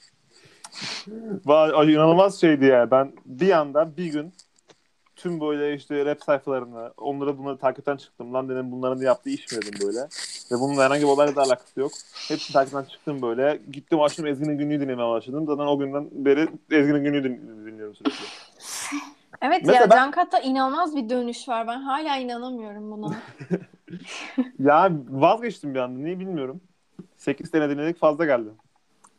Vay, 1.45 1.71
ay, 1.75 1.93
inanılmaz 1.93 2.41
şeydi 2.41 2.65
ya. 2.65 2.91
Ben 2.91 3.13
bir 3.25 3.51
anda 3.51 3.97
bir 3.97 4.05
gün 4.05 4.33
tüm 5.15 5.41
böyle 5.41 5.75
işte 5.75 6.05
rap 6.05 6.23
sayfalarını, 6.23 6.93
onları 6.97 7.37
bunları 7.37 7.57
takipten 7.57 7.97
çıktım. 7.97 8.33
Lan 8.33 8.49
dedim 8.49 8.71
bunların 8.71 9.01
yaptığı 9.01 9.29
iş 9.29 9.51
mi 9.51 9.57
dedim 9.61 9.87
böyle. 9.87 9.99
Ve 10.51 10.55
bunun 10.59 10.81
herhangi 10.81 11.01
bir 11.03 11.07
olayla 11.07 11.35
da 11.35 11.41
alakası 11.41 11.79
yok. 11.79 11.91
Hepsini 12.27 12.53
takipten 12.53 12.83
çıktım 12.83 13.21
böyle. 13.21 13.61
Gittim 13.71 14.01
açtım 14.01 14.27
Ezgi'nin 14.27 14.57
günlüğü 14.57 14.79
dinlemeye 14.79 15.09
başladım. 15.09 15.45
Zaten 15.47 15.63
o 15.63 15.79
günden 15.79 16.07
beri 16.11 16.47
Ezgi'nin 16.71 17.03
günlüğü 17.03 17.23
din- 17.23 17.65
dinliyorum 17.65 17.95
sürekli. 17.95 18.25
Evet 19.41 19.61
Mesela 19.65 19.81
ya 19.83 19.89
ben- 19.89 19.95
Can 19.95 20.11
Kat'ta 20.11 20.39
inanılmaz 20.39 20.95
bir 20.95 21.09
dönüş 21.09 21.47
var. 21.49 21.67
Ben 21.67 21.81
hala 21.81 22.17
inanamıyorum 22.17 22.91
buna. 22.91 23.15
Ya 24.59 24.91
vazgeçtim 25.09 25.73
bir 25.73 25.79
anda. 25.79 25.99
Niye 25.99 26.19
bilmiyorum. 26.19 26.61
8 27.17 27.49
sene 27.49 27.69
dinledik 27.69 27.97
fazla 27.97 28.25
geldi. 28.25 28.49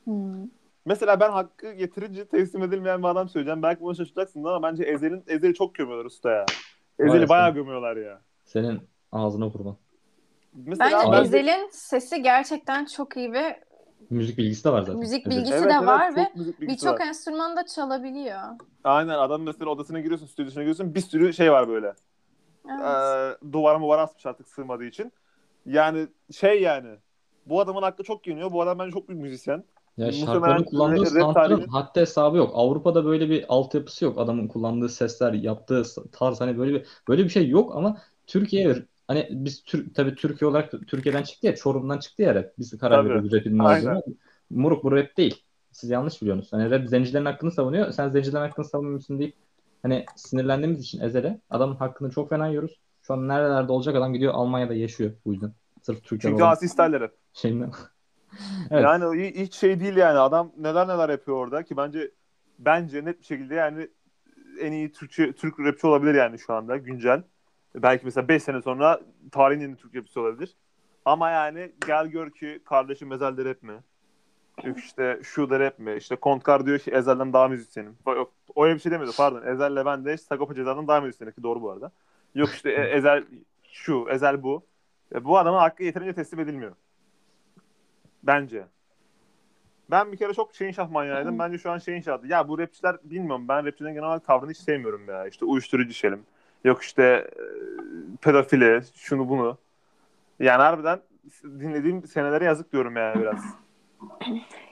Hmm. 0.04 0.48
Mesela 0.84 1.20
ben 1.20 1.30
hakkı 1.30 1.72
getirince 1.72 2.24
teslim 2.24 2.62
edilmeyen 2.62 3.02
bir 3.02 3.08
adam 3.08 3.28
söyleyeceğim. 3.28 3.62
Belki 3.62 3.80
bunu 3.80 3.94
şaşıracaksın 3.94 4.44
ama 4.44 4.62
bence 4.62 4.84
Ezel'in 4.84 5.24
Ezel'i 5.26 5.54
çok 5.54 5.74
gömüyorlar 5.74 6.04
usta 6.04 6.30
ya. 6.30 6.46
Ezel'i 6.98 7.28
bayağı 7.28 7.54
gömüyorlar 7.54 7.96
ya. 7.96 8.20
Senin 8.44 8.80
ağzına 9.12 9.52
kurban. 9.52 9.76
Mesela 10.54 10.98
Bence 10.98 11.12
ben- 11.12 11.24
Ezel'in 11.24 11.68
sesi 11.72 12.22
gerçekten 12.22 12.84
çok 12.84 13.16
iyi 13.16 13.32
ve 13.32 13.66
Müzik 14.10 14.38
bilgisi 14.38 14.64
de 14.64 14.70
var 14.72 14.82
zaten. 14.82 14.98
Müzik 14.98 15.30
bilgisi 15.30 15.64
de 15.64 15.86
var 15.86 16.16
ve 16.16 16.28
birçok 16.60 17.00
enstrüman 17.00 17.56
da 17.56 17.66
çalabiliyor. 17.66 18.40
Aynen 18.84 19.18
adam 19.18 19.42
mesela 19.42 19.70
odasına 19.70 20.00
giriyorsun, 20.00 20.26
stüdyosuna 20.26 20.62
giriyorsun 20.62 20.94
bir 20.94 21.00
sürü 21.00 21.32
şey 21.32 21.52
var 21.52 21.68
böyle. 21.68 21.94
Evet. 22.70 22.80
Ee, 23.42 23.52
duvara 23.52 23.78
muvara 23.78 24.02
asmış 24.02 24.26
artık 24.26 24.48
sığmadığı 24.48 24.84
için. 24.84 25.12
Yani 25.66 26.06
şey 26.32 26.62
yani 26.62 26.88
bu 27.46 27.60
adamın 27.60 27.82
hakkı 27.82 28.02
çok 28.02 28.26
yeniyor. 28.26 28.52
Bu 28.52 28.62
adam 28.62 28.78
bence 28.78 28.90
çok 28.92 29.08
büyük 29.08 29.22
müzisyen. 29.22 29.64
Ya 29.96 30.06
Muhtemelen 30.06 30.26
şarkıların 30.26 30.64
kullandığı 30.64 31.04
tarihinin- 31.34 31.66
haddi 31.68 32.00
hesabı 32.00 32.36
yok. 32.36 32.50
Avrupa'da 32.54 33.04
böyle 33.04 33.30
bir 33.30 33.44
altyapısı 33.48 34.04
yok. 34.04 34.18
Adamın 34.18 34.48
kullandığı 34.48 34.88
sesler, 34.88 35.32
yaptığı 35.32 35.82
tarz 36.12 36.40
hani 36.40 36.58
böyle 36.58 36.74
bir 36.74 36.86
böyle 37.08 37.24
bir 37.24 37.28
şey 37.28 37.48
yok 37.48 37.76
ama 37.76 37.98
Türkiye 38.26 38.76
hani 39.08 39.28
biz 39.30 39.62
Tür 39.64 39.94
tabii 39.94 40.14
Türkiye 40.14 40.50
olarak 40.50 40.72
Türkiye'den 40.86 41.22
çıktı 41.22 41.46
ya 41.46 41.54
Çorum'dan 41.56 41.98
çıktı 41.98 42.22
ya 42.22 42.34
rap. 42.34 42.52
Biz 42.58 42.78
karar 42.78 42.96
Tabii. 42.98 43.08
veriyoruz 43.08 43.32
rap'in 43.32 43.58
olduğunu. 43.58 44.02
Moruk 44.50 44.84
bu 44.84 44.92
rap 44.92 45.16
değil. 45.16 45.42
Siz 45.72 45.90
yanlış 45.90 46.22
biliyorsunuz. 46.22 46.52
Hani 46.52 46.70
rap 46.70 46.88
zencilerin 46.88 47.24
hakkını 47.24 47.50
savunuyor. 47.50 47.92
Sen 47.92 48.08
zencilerin 48.08 48.42
hakkını 48.42 48.64
savunmuyorsun 48.64 49.18
deyip 49.18 49.34
hani 49.82 50.06
sinirlendiğimiz 50.16 50.80
için 50.80 51.00
Ezel'e 51.00 51.40
adamın 51.50 51.74
hakkını 51.74 52.10
çok 52.10 52.30
fena 52.30 52.48
yiyoruz. 52.48 52.80
Şu 53.02 53.14
an 53.14 53.28
nerelerde 53.28 53.72
olacak 53.72 53.96
adam 53.96 54.12
gidiyor 54.12 54.34
Almanya'da 54.34 54.74
yaşıyor 54.74 55.12
bu 55.24 55.32
yüzden. 55.32 55.52
Sırf 55.82 56.04
Türkiye'de 56.04 56.22
Çünkü 56.22 56.42
olan 56.42 56.52
asi 56.52 56.68
style'leri. 56.68 57.10
şeyinden. 57.32 57.70
evet. 58.70 58.84
Yani 58.84 59.32
hiç 59.36 59.54
şey 59.54 59.80
değil 59.80 59.96
yani. 59.96 60.18
Adam 60.18 60.52
neler 60.56 60.88
neler 60.88 61.08
yapıyor 61.08 61.36
orada 61.36 61.62
ki 61.62 61.76
bence 61.76 62.10
bence 62.58 63.04
net 63.04 63.20
bir 63.20 63.24
şekilde 63.24 63.54
yani 63.54 63.88
en 64.60 64.72
iyi 64.72 64.92
Türkçe 64.92 65.32
Türk 65.32 65.60
rapçi 65.60 65.86
olabilir 65.86 66.14
yani 66.14 66.38
şu 66.38 66.54
anda 66.54 66.76
güncel. 66.76 67.22
Belki 67.74 68.04
mesela 68.04 68.28
5 68.28 68.42
sene 68.42 68.62
sonra 68.62 69.00
tarihin 69.32 69.60
en 69.60 69.68
iyi 69.68 69.76
Türk 69.76 69.96
rapçisi 69.96 70.20
olabilir. 70.20 70.56
Ama 71.04 71.30
yani 71.30 71.72
gel 71.86 72.06
gör 72.06 72.30
ki 72.30 72.62
kardeşim 72.64 73.12
Ezel 73.12 73.36
de 73.36 73.44
rap 73.44 73.62
mi? 73.62 73.82
Yok 74.64 74.78
işte 74.78 75.20
şu 75.22 75.50
da 75.50 75.60
rap 75.60 75.78
mi? 75.78 75.94
İşte 75.96 76.16
Kontkar 76.16 76.66
diyor 76.66 76.78
ki 76.78 76.90
Ezel'den 76.90 77.32
daha 77.32 77.48
müzisyenim. 77.48 77.96
Yok, 78.06 78.32
öyle 78.56 78.74
bir 78.74 78.80
şey 78.80 78.92
demedi 78.92 79.10
pardon. 79.16 79.46
Ezel'le 79.46 79.84
ben 79.86 80.04
de 80.04 80.16
Sagopa 80.16 80.54
Ceza'dan 80.54 80.88
daha 80.88 81.00
müzisyenim 81.00 81.34
ki 81.34 81.42
doğru 81.42 81.62
bu 81.62 81.70
arada. 81.70 81.90
Yok 82.34 82.48
işte 82.48 82.70
E- 82.70 82.90
Ezel 82.96 83.24
şu, 83.72 84.06
Ezel 84.10 84.42
bu. 84.42 84.62
E, 85.14 85.24
bu 85.24 85.38
adamın 85.38 85.58
hakkı 85.58 85.82
yeterince 85.82 86.12
teslim 86.12 86.40
edilmiyor. 86.40 86.72
Bence. 88.22 88.64
Ben 89.90 90.12
bir 90.12 90.16
kere 90.16 90.34
çok 90.34 90.54
şeyin 90.54 90.72
şah 90.72 90.90
manyağıydım. 90.90 91.38
Bence 91.38 91.58
şu 91.58 91.70
an 91.70 91.78
şeyin 91.78 92.00
şahı. 92.00 92.26
Ya 92.26 92.48
bu 92.48 92.58
rapçiler 92.58 92.96
bilmiyorum. 93.04 93.48
Ben 93.48 93.66
rapçilerin 93.66 93.94
genel 93.94 94.06
olarak 94.06 94.24
tavrını 94.24 94.50
hiç 94.50 94.58
sevmiyorum 94.58 95.08
ya. 95.08 95.26
İşte 95.26 95.44
uyuşturucu 95.44 95.92
şelim. 95.94 96.22
Yok 96.64 96.82
işte 96.82 97.02
e, 97.02 97.42
pedofili, 98.20 98.80
şunu 98.94 99.28
bunu. 99.28 99.58
Yani 100.40 100.62
harbiden 100.62 101.00
dinlediğim 101.44 102.06
senelere 102.06 102.44
yazık 102.44 102.72
diyorum 102.72 102.96
yani 102.96 103.20
biraz. 103.20 103.44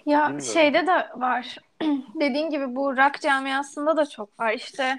Ya 0.06 0.22
Bilmiyorum. 0.22 0.40
şeyde 0.40 0.86
de 0.86 1.08
var. 1.16 1.56
Dediğin 2.20 2.50
gibi 2.50 2.76
bu 2.76 2.96
rock 2.96 3.20
camiasında 3.20 3.96
da 3.96 4.06
çok 4.06 4.40
var. 4.40 4.52
İşte 4.52 4.96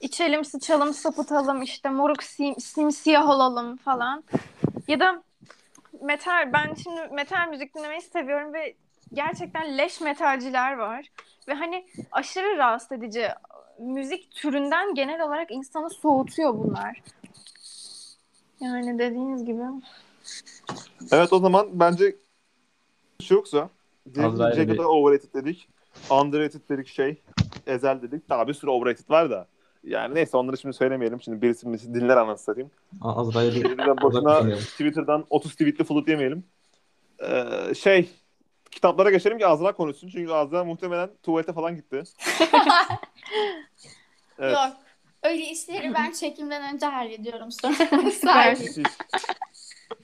içelim, 0.00 0.44
sıçalım, 0.44 0.94
sapıtalım, 0.94 1.62
işte 1.62 1.90
moruk 1.90 2.22
sim, 2.22 2.60
simsiyah 2.60 3.28
olalım 3.28 3.76
falan. 3.76 4.24
Ya 4.88 5.00
da 5.00 5.22
metal, 6.00 6.52
ben 6.52 6.74
şimdi 6.74 7.00
metal 7.12 7.48
müzik 7.48 7.74
dinlemeyi 7.74 8.00
seviyorum 8.00 8.52
ve 8.52 8.74
gerçekten 9.12 9.78
leş 9.78 10.00
metalciler 10.00 10.76
var. 10.76 11.08
Ve 11.48 11.54
hani 11.54 11.86
aşırı 12.12 12.56
rahatsız 12.56 12.92
edici. 12.92 13.28
Müzik 13.78 14.30
türünden 14.30 14.94
genel 14.94 15.20
olarak 15.20 15.50
insanı 15.50 15.90
soğutuyor 15.90 16.58
bunlar. 16.58 17.02
Yani 18.60 18.98
dediğiniz 18.98 19.44
gibi. 19.44 19.62
Evet 21.12 21.32
o 21.32 21.38
zaman 21.38 21.68
bence 21.72 22.16
hiç 23.20 23.30
yoksa 23.30 23.68
Azrail'e 24.18 24.38
diyecek 24.38 24.68
bir- 24.68 24.76
kadar 24.76 24.88
overrated 24.88 25.34
dedik. 25.34 25.68
Underrated 26.10 26.68
dedik 26.68 26.88
şey. 26.88 27.22
Ezel 27.66 28.02
dedik. 28.02 28.28
Daha 28.28 28.48
bir 28.48 28.54
sürü 28.54 28.70
overrated 28.70 29.10
var 29.10 29.30
da. 29.30 29.46
Yani 29.84 30.14
neyse 30.14 30.36
onları 30.36 30.58
şimdi 30.58 30.74
söylemeyelim. 30.76 31.20
Şimdi 31.20 31.42
birisi 31.42 31.72
birisi 31.72 31.94
dinler 31.94 32.16
anasını 32.16 32.44
satayım. 32.44 32.70
Azrail'i 33.02 33.64
Bizden 33.64 33.96
boşuna 33.96 34.20
Uzaklaşmayalım. 34.20 34.64
Twitter'dan 34.64 35.26
30 35.30 35.52
tweetli 35.52 35.84
flüt 35.84 36.08
yemeyelim. 36.08 36.44
Ee, 37.22 37.74
şey 37.74 38.10
kitaplara 38.70 39.10
geçelim 39.10 39.38
ki 39.38 39.46
Azra 39.46 39.72
konuşsun. 39.72 40.08
Çünkü 40.08 40.32
Azra 40.32 40.64
muhtemelen 40.64 41.10
tuvalete 41.22 41.52
falan 41.52 41.76
gitti. 41.76 42.02
Evet. 44.38 44.54
Yok. 44.54 44.72
Öyle 45.22 45.42
işleri 45.50 45.94
ben 45.94 46.12
çekimden 46.12 46.74
önce 46.74 46.86
hallediyorum 46.86 47.52
sonra. 47.52 48.10
Süper. 48.10 48.58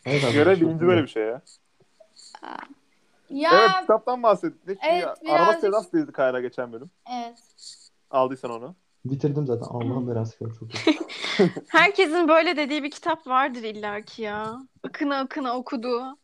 Göre 0.32 0.60
bilinci 0.60 0.86
böyle 0.86 1.02
bir 1.02 1.08
şey 1.08 1.22
ya. 1.22 1.42
Ya 3.32 3.50
Evet 3.60 3.80
kitaptan 3.80 4.22
bahsettik. 4.22 4.78
Evet, 4.82 5.04
Araba 5.04 5.18
birazcık- 5.24 5.60
sevdası 5.60 5.92
dedi 5.92 6.12
Kayra 6.12 6.40
geçen 6.40 6.72
bölüm. 6.72 6.90
evet. 7.12 7.38
Aldıysan 8.10 8.50
onu. 8.50 8.74
Bitirdim 9.04 9.46
zaten. 9.46 9.66
Allah'ın 9.66 10.08
belası 10.08 10.38
çok 10.38 10.74
iyi. 10.74 10.98
Herkesin 11.68 12.28
böyle 12.28 12.56
dediği 12.56 12.82
bir 12.82 12.90
kitap 12.90 13.26
vardır 13.26 13.62
illaki 13.62 14.22
ya. 14.22 14.58
Akına 14.84 15.18
akına 15.18 15.56
okuduğu. 15.56 16.18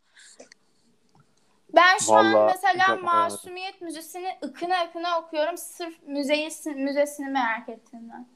Ben 1.75 1.97
şu 1.97 2.13
an 2.13 2.33
Vallahi 2.33 2.53
mesela 2.55 2.95
güzel, 2.95 3.03
Masumiyet 3.03 3.81
Müzesi'ni 3.81 4.37
ıkına 4.43 4.83
ıkına 4.89 5.19
okuyorum 5.19 5.57
sırf 5.57 6.03
müzeyi, 6.07 6.49
müzesini 6.75 7.29
merak 7.29 7.69
ettiğimden. 7.69 8.27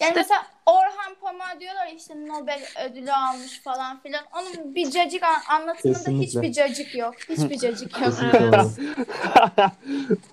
Yani 0.00 0.08
İşte- 0.08 0.20
mesela 0.20 0.46
Orhan 0.66 1.14
Pamuk'a 1.20 1.60
diyorlar 1.60 1.86
işte 1.96 2.14
Nobel 2.28 2.62
ödülü 2.90 3.12
almış 3.12 3.60
falan 3.62 4.00
filan. 4.00 4.24
Onun 4.40 4.74
bir 4.74 4.90
cacık 4.90 5.22
an- 5.22 5.60
anlatımında 5.60 5.98
Kesinlikle. 5.98 6.26
hiçbir 6.26 6.52
cacık 6.52 6.94
yok. 6.94 7.14
Hiçbir 7.28 7.58
cacık 7.58 8.00
yok. 8.00 8.12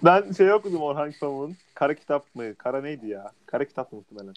Ben 0.04 0.32
şey 0.32 0.54
okudum 0.54 0.82
Orhan 0.82 1.12
Pamuk'un. 1.20 1.58
Kara 1.74 1.94
kitap 1.94 2.36
mı? 2.36 2.56
Kara 2.56 2.82
neydi 2.82 3.08
ya? 3.08 3.32
Kara 3.46 3.66
kitap 3.66 3.92
mı 3.92 4.00
muhtemelen? 4.00 4.34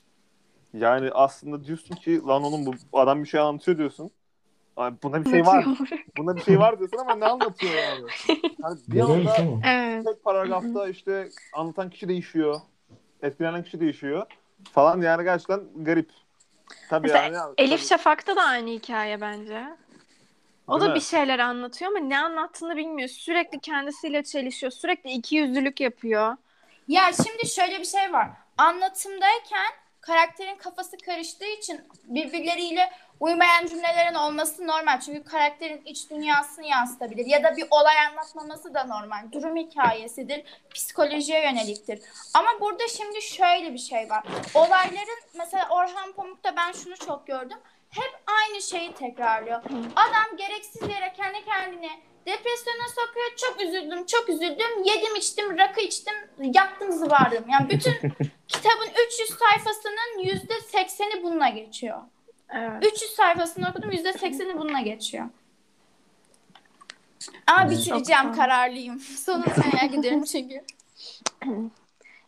Yani 0.74 1.10
aslında 1.12 1.64
diyorsun 1.64 1.94
ki 1.94 2.22
lan 2.26 2.42
oğlum 2.42 2.66
bu 2.66 2.98
adam 3.00 3.22
bir 3.24 3.28
şey 3.28 3.40
anlatıyor 3.40 3.78
diyorsun. 3.78 4.10
Ay, 4.76 4.92
bunda 5.02 5.24
bir 5.24 5.30
şey 5.30 5.46
var. 5.46 5.66
Bunda 6.16 6.36
bir 6.36 6.40
şey 6.42 6.58
var 6.58 6.78
diyorsun 6.78 6.98
ama 6.98 7.14
ne 7.14 7.24
anlatıyor 7.24 7.72
yani? 7.74 8.04
yani 8.62 8.78
bir 8.88 9.00
anda. 9.00 9.68
Evet. 9.68 10.04
tek 10.06 10.24
paragrafta 10.24 10.88
işte 10.88 11.28
anlatan 11.52 11.90
kişi 11.90 12.08
değişiyor. 12.08 12.60
Etkilenen 13.22 13.62
kişi 13.64 13.80
değişiyor. 13.80 14.26
Falan 14.72 15.00
yani 15.02 15.24
gerçekten 15.24 15.60
garip. 15.76 16.10
Tabii 16.90 17.06
Mesela 17.08 17.24
yani. 17.38 17.54
Elif 17.58 17.80
tabii. 17.80 17.88
Şafak'ta 17.88 18.36
da 18.36 18.42
aynı 18.42 18.70
hikaye 18.70 19.20
bence. 19.20 19.64
O 20.68 20.80
Değil 20.80 20.88
da 20.88 20.88
mi? 20.88 20.94
bir 20.94 21.00
şeyler 21.00 21.38
anlatıyor 21.38 21.90
ama 21.90 22.00
ne 22.00 22.18
anlattığını 22.18 22.76
bilmiyor. 22.76 23.08
Sürekli 23.08 23.60
kendisiyle 23.60 24.22
çelişiyor. 24.22 24.72
Sürekli 24.72 25.10
ikiyüzlülük 25.10 25.80
yapıyor. 25.80 26.36
Ya 26.88 27.10
şimdi 27.12 27.48
şöyle 27.48 27.78
bir 27.80 27.84
şey 27.84 28.12
var. 28.12 28.30
Anlatımdayken 28.58 29.72
karakterin 30.00 30.56
kafası 30.56 30.96
karıştığı 30.98 31.44
için 31.46 31.80
birbirleriyle 32.04 32.90
uymayan 33.20 33.66
cümlelerin 33.66 34.14
olması 34.14 34.66
normal. 34.66 35.00
Çünkü 35.00 35.24
karakterin 35.24 35.82
iç 35.84 36.10
dünyasını 36.10 36.66
yansıtabilir. 36.66 37.26
Ya 37.26 37.42
da 37.44 37.56
bir 37.56 37.66
olay 37.70 37.98
anlatmaması 37.98 38.74
da 38.74 38.84
normal. 38.84 39.32
Durum 39.32 39.56
hikayesidir. 39.56 40.44
Psikolojiye 40.74 41.42
yöneliktir. 41.42 42.00
Ama 42.34 42.60
burada 42.60 42.88
şimdi 42.88 43.22
şöyle 43.22 43.72
bir 43.72 43.78
şey 43.78 44.10
var. 44.10 44.24
Olayların 44.54 45.20
mesela 45.34 45.68
Orhan 45.70 46.12
Pamuk'ta 46.12 46.56
ben 46.56 46.72
şunu 46.72 46.96
çok 46.96 47.26
gördüm. 47.26 47.58
Hep 47.90 48.20
aynı 48.26 48.62
şeyi 48.62 48.94
tekrarlıyor. 48.94 49.62
Adam 49.96 50.36
gereksiz 50.36 50.82
yere 50.82 51.12
kendi 51.16 51.44
kendine 51.44 51.90
depresyona 52.26 52.88
sokuyor. 52.88 53.36
Çok 53.36 53.60
üzüldüm, 53.60 54.06
çok 54.06 54.28
üzüldüm. 54.28 54.84
Yedim, 54.84 55.16
içtim, 55.16 55.58
rakı 55.58 55.80
içtim, 55.80 56.14
yaktım, 56.38 56.92
zıvardım. 56.92 57.44
Yani 57.48 57.70
bütün 57.70 57.92
kitabın 58.48 58.88
300 59.06 59.38
sayfasının 59.38 60.24
%80'i 60.24 61.22
bununla 61.22 61.48
geçiyor. 61.48 62.02
Evet. 62.50 62.86
300 62.92 63.10
sayfasını 63.10 63.70
okudum, 63.70 63.90
%80'i 63.90 64.58
bununla 64.58 64.80
geçiyor. 64.80 65.26
Ama 67.46 67.70
bitireceğim, 67.70 68.32
kararlıyım. 68.32 68.98
Sonunu 68.98 69.44
merak 69.72 69.94
ediyorum 69.94 70.24
çünkü. 70.24 70.60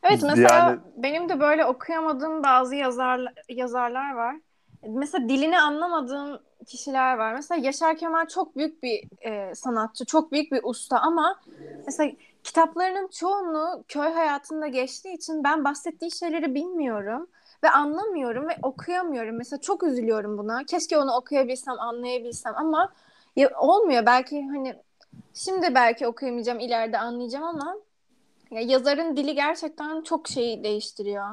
Evet 0.02 0.22
mesela 0.22 0.59
Yani- 0.59 0.81
benim 0.96 1.28
de 1.28 1.40
böyle 1.40 1.64
okuyamadığım 1.64 2.42
bazı 2.42 2.74
yazar, 2.74 3.20
yazarlar 3.48 4.14
var. 4.14 4.37
Mesela 4.88 5.28
dilini 5.28 5.61
anlamadığım 5.61 6.40
kişiler 6.66 7.14
var. 7.16 7.35
Mesela 7.35 7.61
Yaşar 7.61 7.96
Kemal 7.96 8.26
çok 8.26 8.57
büyük 8.57 8.83
bir 8.83 9.04
e, 9.26 9.54
sanatçı, 9.54 10.04
çok 10.04 10.33
büyük 10.33 10.52
bir 10.52 10.61
usta 10.62 10.98
ama 10.98 11.40
mesela 11.87 12.12
kitaplarının 12.44 13.09
çoğunluğu 13.09 13.85
köy 13.88 14.09
hayatında 14.12 14.66
geçtiği 14.66 15.14
için 15.14 15.44
ben 15.44 15.64
bahsettiği 15.64 16.11
şeyleri 16.11 16.54
bilmiyorum 16.54 17.28
ve 17.64 17.71
anlamıyorum 17.71 18.49
ve 18.49 18.57
okuyamıyorum. 18.62 19.37
Mesela 19.37 19.61
çok 19.61 19.83
üzülüyorum 19.83 20.38
buna. 20.38 20.64
Keşke 20.64 20.99
onu 20.99 21.12
okuyabilsem, 21.12 21.81
anlayabilsem 21.81 22.55
ama 22.57 22.92
ya, 23.37 23.51
olmuyor. 23.61 24.07
Belki 24.07 24.47
hani 24.47 24.77
şimdi 25.35 25.75
belki 25.75 26.07
okuyamayacağım, 26.07 26.61
ileride 26.61 26.99
anlayacağım 26.99 27.44
ama 27.44 27.77
ya 28.51 28.61
yazarın 28.61 29.16
dili 29.16 29.35
gerçekten 29.35 30.03
çok 30.03 30.29
şeyi 30.29 30.64
değiştiriyor. 30.64 31.27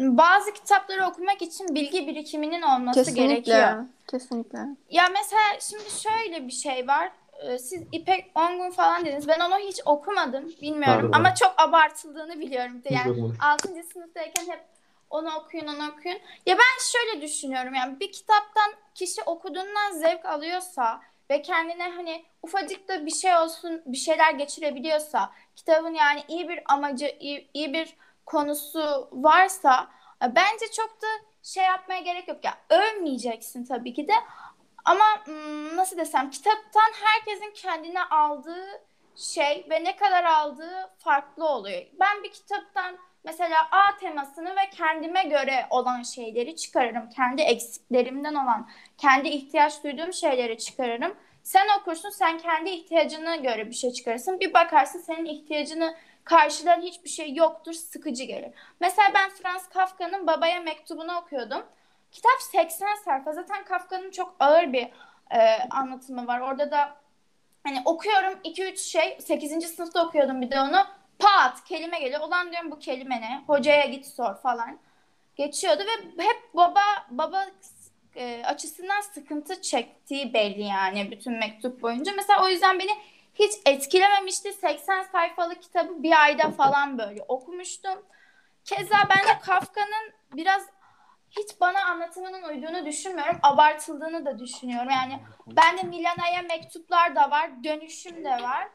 Bazı 0.00 0.52
kitapları 0.52 1.06
okumak 1.06 1.42
için 1.42 1.74
bilgi 1.74 2.06
birikiminin 2.06 2.62
olması 2.62 3.10
gerekiyor. 3.10 3.84
Kesinlikle. 4.06 4.58
Ya 4.90 5.04
mesela 5.12 5.60
şimdi 5.60 5.90
şöyle 5.90 6.46
bir 6.46 6.52
şey 6.52 6.88
var. 6.88 7.12
e, 7.42 7.58
siz 7.58 7.82
İpek 7.92 8.30
Ongun 8.34 8.70
falan 8.70 9.04
dediniz. 9.04 9.28
Ben 9.28 9.40
onu 9.40 9.58
hiç 9.58 9.80
okumadım. 9.86 10.44
Bilmiyorum. 10.62 11.00
Pardon. 11.00 11.12
Ama 11.12 11.34
çok 11.34 11.54
abartıldığını 11.58 12.40
biliyorum. 12.40 12.82
Yani 12.90 13.10
okumadım. 13.10 13.36
6. 13.40 13.68
sınıftayken 13.92 14.44
hep 14.46 14.60
onu 15.10 15.34
okuyun 15.36 15.66
onu 15.66 15.90
okuyun. 15.90 16.18
Ya 16.46 16.58
ben 16.58 16.84
şöyle 16.92 17.22
düşünüyorum 17.22 17.74
yani 17.74 18.00
bir 18.00 18.12
kitaptan 18.12 18.72
kişi 18.94 19.22
okuduğundan 19.22 19.92
zevk 19.92 20.24
alıyorsa 20.24 21.00
ve 21.30 21.42
kendine 21.42 21.90
hani 21.90 22.24
ufacık 22.42 22.88
da 22.88 23.06
bir 23.06 23.14
şey 23.14 23.36
olsun 23.36 23.82
bir 23.86 23.96
şeyler 23.96 24.30
geçirebiliyorsa 24.30 25.32
kitabın 25.56 25.94
yani 25.94 26.24
iyi 26.28 26.48
bir 26.48 26.62
amacı 26.66 27.16
iyi, 27.20 27.50
iyi 27.54 27.72
bir 27.72 27.96
konusu 28.26 29.08
varsa 29.12 29.90
e, 30.22 30.34
bence 30.34 30.70
çok 30.76 31.02
da 31.02 31.06
şey 31.42 31.64
yapmaya 31.64 32.00
gerek 32.00 32.28
yok. 32.28 32.44
Ya 32.44 32.58
övmeyeceksin 32.70 33.64
tabii 33.64 33.94
ki 33.94 34.08
de 34.08 34.14
ama 34.84 35.04
hmm, 35.24 35.76
nasıl 35.76 35.96
desem 35.96 36.30
kitaptan 36.30 36.92
herkesin 37.02 37.52
kendine 37.54 38.04
aldığı 38.04 38.66
şey 39.16 39.66
ve 39.70 39.84
ne 39.84 39.96
kadar 39.96 40.24
aldığı 40.24 40.90
farklı 40.98 41.48
oluyor. 41.48 41.82
Ben 42.00 42.22
bir 42.22 42.32
kitaptan 42.32 42.98
mesela 43.26 43.56
A 43.70 43.96
temasını 43.96 44.50
ve 44.50 44.70
kendime 44.70 45.22
göre 45.22 45.66
olan 45.70 46.02
şeyleri 46.02 46.56
çıkarırım. 46.56 47.08
Kendi 47.08 47.42
eksiklerimden 47.42 48.34
olan, 48.34 48.68
kendi 48.98 49.28
ihtiyaç 49.28 49.84
duyduğum 49.84 50.12
şeyleri 50.12 50.58
çıkarırım. 50.58 51.14
Sen 51.42 51.66
okursun, 51.80 52.10
sen 52.10 52.38
kendi 52.38 52.70
ihtiyacına 52.70 53.36
göre 53.36 53.66
bir 53.66 53.74
şey 53.74 53.92
çıkarırsın. 53.92 54.40
Bir 54.40 54.54
bakarsın 54.54 54.98
senin 54.98 55.24
ihtiyacını 55.24 55.96
karşılayan 56.24 56.80
hiçbir 56.80 57.08
şey 57.08 57.34
yoktur, 57.34 57.72
sıkıcı 57.72 58.24
gelir. 58.24 58.50
Mesela 58.80 59.08
ben 59.14 59.30
Franz 59.30 59.68
Kafka'nın 59.68 60.26
Babaya 60.26 60.60
Mektubunu 60.60 61.18
okuyordum. 61.18 61.62
Kitap 62.12 62.42
80 62.52 62.94
sayfa. 63.04 63.32
Zaten 63.32 63.64
Kafka'nın 63.64 64.10
çok 64.10 64.36
ağır 64.40 64.72
bir 64.72 64.88
e, 65.30 65.68
anlatımı 65.70 66.26
var. 66.26 66.40
Orada 66.40 66.70
da 66.70 66.96
hani 67.64 67.82
okuyorum 67.84 68.38
2-3 68.44 68.76
şey. 68.76 69.18
8. 69.20 69.66
sınıfta 69.66 70.06
okuyordum 70.06 70.40
bir 70.40 70.50
de 70.50 70.60
onu. 70.60 70.86
Pat 71.18 71.64
kelime 71.64 71.98
geliyor. 71.98 72.20
Ulan 72.20 72.52
diyorum 72.52 72.70
bu 72.70 72.78
kelime 72.78 73.20
ne? 73.20 73.44
Hocaya 73.46 73.84
git 73.84 74.06
sor 74.06 74.34
falan. 74.34 74.78
Geçiyordu 75.36 75.82
ve 76.18 76.22
hep 76.22 76.54
baba 76.54 76.82
baba 77.10 77.46
e, 78.16 78.42
açısından 78.44 79.00
sıkıntı 79.00 79.62
çektiği 79.62 80.34
belli 80.34 80.62
yani 80.62 81.10
bütün 81.10 81.38
mektup 81.38 81.82
boyunca. 81.82 82.12
Mesela 82.16 82.44
o 82.44 82.48
yüzden 82.48 82.78
beni 82.78 82.90
hiç 83.34 83.52
etkilememişti. 83.66 84.52
80 84.52 85.02
sayfalık 85.02 85.62
kitabı 85.62 86.02
bir 86.02 86.22
ayda 86.22 86.50
falan 86.50 86.98
böyle 86.98 87.22
okumuştum. 87.28 88.02
Keza 88.64 88.96
bence 89.10 89.38
Kafka'nın 89.42 90.12
biraz 90.32 90.62
hiç 91.30 91.60
bana 91.60 91.84
anlatımının 91.84 92.42
uyduğunu 92.42 92.86
düşünmüyorum. 92.86 93.38
Abartıldığını 93.42 94.26
da 94.26 94.38
düşünüyorum. 94.38 94.90
Yani 94.90 95.20
bende 95.46 95.82
Milana'ya 95.82 96.42
mektuplar 96.42 97.16
da 97.16 97.30
var. 97.30 97.64
Dönüşüm 97.64 98.24
de 98.24 98.30
var. 98.42 98.68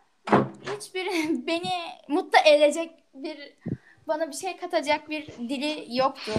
Hiçbir 0.77 1.05
beni 1.47 1.71
mutlu 2.07 2.39
edecek 2.45 2.91
bir 3.13 3.53
bana 4.07 4.27
bir 4.27 4.35
şey 4.35 4.57
katacak 4.57 5.09
bir 5.09 5.27
dili 5.27 5.97
yoktu. 5.97 6.31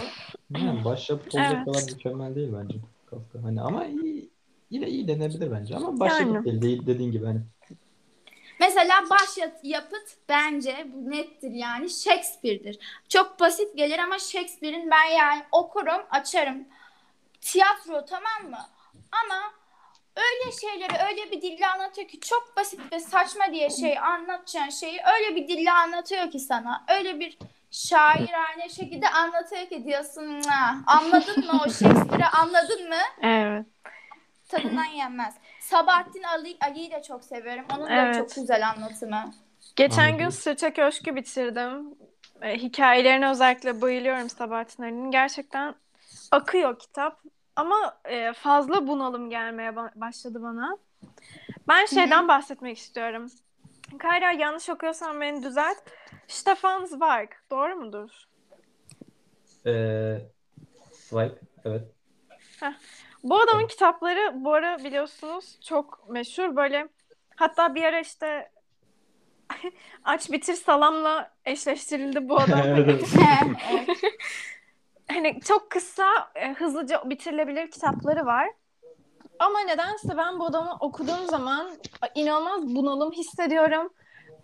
Yani 0.50 0.84
başyapıt 0.84 1.34
olacak 1.34 1.52
Evet. 1.56 1.64
kadar 1.64 1.92
mükemmel 1.92 2.34
değil 2.34 2.52
bence 2.52 2.74
Kafka. 3.10 3.42
Hani 3.42 3.60
ama 3.60 3.86
iyi, 3.86 4.30
yine 4.70 4.88
iyi 4.88 5.08
denebilir 5.08 5.50
bence 5.50 5.76
ama 5.76 6.00
başyapıt 6.00 6.34
Yani. 6.34 6.44
değil, 6.44 6.62
değil 6.62 6.86
dediğin 6.86 7.12
gibi 7.12 7.26
hani. 7.26 7.40
Mesela 8.60 9.04
başyapıt 9.10 10.16
bence 10.28 10.86
bu 10.94 11.10
nettir 11.10 11.50
yani 11.50 11.90
Shakespeare'dir. 11.90 12.78
Çok 13.08 13.40
basit 13.40 13.76
gelir 13.76 13.98
ama 13.98 14.18
Shakespeare'in 14.18 14.90
ben 14.90 15.04
yani 15.18 15.42
okurum, 15.52 16.02
açarım. 16.10 16.64
Tiyatro 17.40 18.04
tamam 18.04 18.50
mı? 18.50 18.58
Ama 19.24 19.52
öyle 20.16 20.52
şeyleri 20.60 21.08
öyle 21.08 21.30
bir 21.30 21.42
dille 21.42 21.66
anlatıyor 21.66 22.08
ki 22.08 22.20
çok 22.20 22.56
basit 22.56 22.80
ve 22.92 23.00
saçma 23.00 23.44
diye 23.52 23.70
şey 23.70 23.98
anlatacağın 23.98 24.68
şeyi 24.70 25.00
öyle 25.14 25.36
bir 25.36 25.48
dille 25.48 25.72
anlatıyor 25.72 26.30
ki 26.30 26.38
sana. 26.38 26.84
Öyle 26.98 27.20
bir 27.20 27.38
şairane 27.70 28.68
şekilde 28.68 29.08
anlatıyor 29.08 29.66
ki 29.66 29.84
diyorsun 29.84 30.26
"Mua, 30.28 30.74
anladın 30.86 31.46
mı 31.46 31.60
o 31.66 31.70
Shakespeare'i 31.70 32.26
anladın 32.26 32.88
mı? 32.88 32.94
Evet. 33.22 33.66
Tadından 34.48 34.84
yenmez. 34.84 35.34
Sabahattin 35.60 36.22
Ali, 36.22 36.56
Ali'yi 36.60 36.90
de 36.90 37.02
çok 37.02 37.24
seviyorum. 37.24 37.64
Onun 37.76 37.86
da 37.86 37.92
Evet. 37.94 38.16
çok 38.16 38.34
güzel 38.34 38.68
anlatımı. 38.68 39.32
Geçen 39.76 40.18
gün. 40.18 40.28
Sırça 40.28 40.72
Köşkü 40.72 41.16
bitirdim. 41.16 41.94
E, 42.42 42.56
hikayelerine 42.58 43.30
özellikle 43.30 43.80
bayılıyorum 43.80 44.30
Sabahattin 44.30 44.82
Ali'nin. 44.82 45.10
Gerçekten 45.10 45.74
akıyor 46.30 46.78
kitap. 46.78 47.20
Ama 47.56 48.00
e, 48.04 48.32
fazla 48.32 48.86
bunalım 48.86 49.30
gelmeye 49.30 49.70
ba- 49.70 50.00
başladı 50.00 50.42
bana. 50.42 50.78
Ben 51.68 51.86
şeyden 51.86 52.28
bahsetmek 52.28 52.78
istiyorum. 52.78 53.30
Kayra 53.98 54.32
yanlış 54.32 54.68
okuyorsam 54.70 55.20
beni 55.20 55.42
düzelt. 55.42 55.76
Stefan 56.28 56.84
Zweig. 56.84 57.28
Doğru 57.50 57.76
mudur? 57.76 58.10
Ee, 59.66 60.18
Swipe, 60.92 61.40
evet. 61.64 61.82
Bu 63.22 63.40
adamın 63.40 63.66
kitapları 63.66 64.44
bu 64.44 64.52
ara 64.54 64.84
biliyorsunuz 64.84 65.60
çok 65.60 66.08
meşhur. 66.08 66.56
Böyle 66.56 66.88
hatta 67.36 67.74
bir 67.74 67.82
ara 67.82 68.00
işte 68.00 68.50
Aç 70.04 70.32
Bitir 70.32 70.54
Salam'la 70.54 71.32
eşleştirildi 71.44 72.28
bu 72.28 72.36
adam. 72.40 72.60
Evet, 72.64 73.04
Evet. 73.72 73.88
hani 75.14 75.40
çok 75.40 75.70
kısa, 75.70 76.06
e, 76.34 76.52
hızlıca 76.52 77.10
bitirilebilir 77.10 77.70
kitapları 77.70 78.26
var. 78.26 78.48
Ama 79.38 79.60
nedense 79.60 80.16
ben 80.16 80.38
bu 80.38 80.46
adamı 80.46 80.76
okuduğum 80.80 81.26
zaman 81.26 81.70
inanılmaz 82.14 82.74
bunalım 82.74 83.12
hissediyorum. 83.12 83.92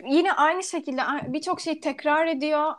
Yine 0.06 0.32
aynı 0.32 0.62
şekilde 0.62 1.02
birçok 1.26 1.60
şey 1.60 1.80
tekrar 1.80 2.26
ediyor. 2.26 2.74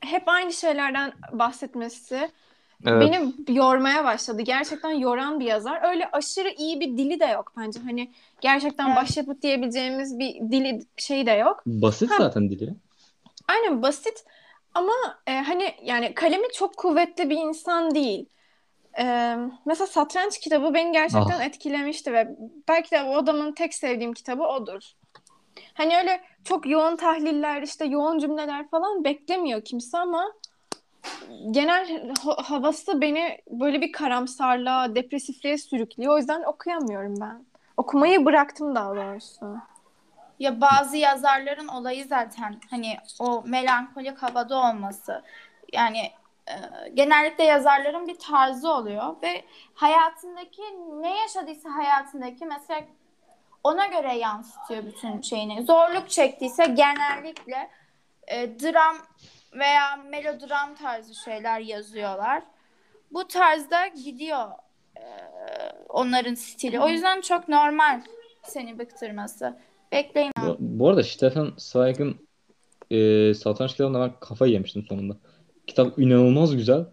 Hep 0.00 0.28
aynı 0.28 0.52
şeylerden 0.52 1.12
bahsetmesi 1.32 2.30
Evet. 2.86 3.00
beni 3.00 3.32
yormaya 3.56 4.04
başladı. 4.04 4.42
Gerçekten 4.42 4.90
yoran 4.90 5.40
bir 5.40 5.44
yazar. 5.44 5.90
Öyle 5.90 6.10
aşırı 6.12 6.48
iyi 6.48 6.80
bir 6.80 6.96
dili 6.98 7.20
de 7.20 7.24
yok 7.26 7.52
bence. 7.56 7.80
Hani 7.80 8.12
gerçekten 8.40 8.86
Evet. 8.86 8.96
başyapıt 8.96 9.42
diyebileceğimiz 9.42 10.18
bir 10.18 10.34
dili 10.34 10.80
şeyi 10.96 11.26
de 11.26 11.30
yok. 11.30 11.62
Basit 11.66 12.10
Ha. 12.10 12.16
zaten 12.18 12.50
dili. 12.50 12.74
Aynen 13.48 13.82
basit 13.82 14.24
ama 14.74 14.92
e, 15.26 15.32
hani 15.38 15.74
yani 15.82 16.14
kalemi 16.14 16.48
çok 16.52 16.76
kuvvetli 16.76 17.30
bir 17.30 17.36
insan 17.36 17.94
değil. 17.94 18.26
E, 18.98 19.36
mesela 19.64 19.86
Satranç 19.86 20.38
kitabı 20.40 20.74
beni 20.74 20.92
gerçekten 20.92 21.40
etkilemişti 21.40 22.12
ve 22.12 22.28
belki 22.68 22.90
de 22.90 23.02
o 23.02 23.16
adamın 23.16 23.52
tek 23.52 23.74
sevdiğim 23.74 24.12
kitabı 24.12 24.42
odur. 24.42 24.82
Hani 25.74 25.96
öyle 25.96 26.20
çok 26.44 26.66
yoğun 26.66 26.96
tahliller, 26.96 27.62
işte 27.62 27.84
yoğun 27.84 28.18
cümleler 28.18 28.68
falan 28.68 29.04
beklemiyor 29.04 29.64
kimse 29.64 29.98
ama 29.98 30.32
genel 31.50 32.14
ha- 32.24 32.36
havası 32.50 33.00
beni 33.00 33.38
böyle 33.50 33.80
bir 33.80 33.92
karamsarlığa, 33.92 34.94
depresifliğe 34.94 35.58
sürüklüyor. 35.58 36.14
O 36.14 36.18
yüzden 36.18 36.42
okuyamıyorum 36.42 37.14
ben. 37.20 37.44
Okumayı 37.76 38.24
bıraktım 38.24 38.74
daha 38.74 38.96
doğrusu. 38.96 39.56
Ya 40.38 40.60
bazı 40.60 40.96
yazarların 40.96 41.68
olayı 41.68 42.04
zaten 42.04 42.60
hani 42.70 42.96
o 43.20 43.42
melankolik 43.46 44.22
havada 44.22 44.56
olması. 44.56 45.22
Yani 45.72 46.10
e, 46.48 46.54
genellikle 46.94 47.44
yazarların 47.44 48.06
bir 48.08 48.18
tarzı 48.18 48.72
oluyor 48.72 49.16
ve 49.22 49.44
hayatındaki 49.74 50.62
ne 51.00 51.20
yaşadıysa 51.20 51.74
hayatındaki 51.74 52.46
mesela 52.46 52.80
ona 53.64 53.86
göre 53.86 54.14
yansıtıyor 54.14 54.84
bütün 54.84 55.20
şeyini. 55.20 55.62
Zorluk 55.62 56.10
çektiyse 56.10 56.64
genellikle 56.64 57.70
e, 58.26 58.60
dram 58.60 58.96
veya 59.52 59.96
melodram 59.96 60.74
tarzı 60.74 61.14
şeyler 61.14 61.60
yazıyorlar. 61.60 62.42
Bu 63.10 63.28
tarzda 63.28 63.86
gidiyor 63.86 64.50
e, 64.96 65.02
onların 65.88 66.34
stili. 66.34 66.80
O 66.80 66.88
yüzden 66.88 67.20
çok 67.20 67.48
normal 67.48 68.00
seni 68.42 68.78
bıktırması. 68.78 69.56
Bekleyin 69.92 70.32
Bu, 70.46 70.56
bu 70.60 70.88
arada 70.88 71.02
Stefan 71.04 71.52
Zweig'in 71.58 72.28
e, 72.90 73.34
satranç 73.34 73.70
kitabında 73.70 74.00
ben 74.00 74.12
kafayı 74.20 74.52
yemiştim 74.52 74.84
sonunda. 74.88 75.16
Kitap 75.66 75.98
inanılmaz 75.98 76.56
güzel. 76.56 76.84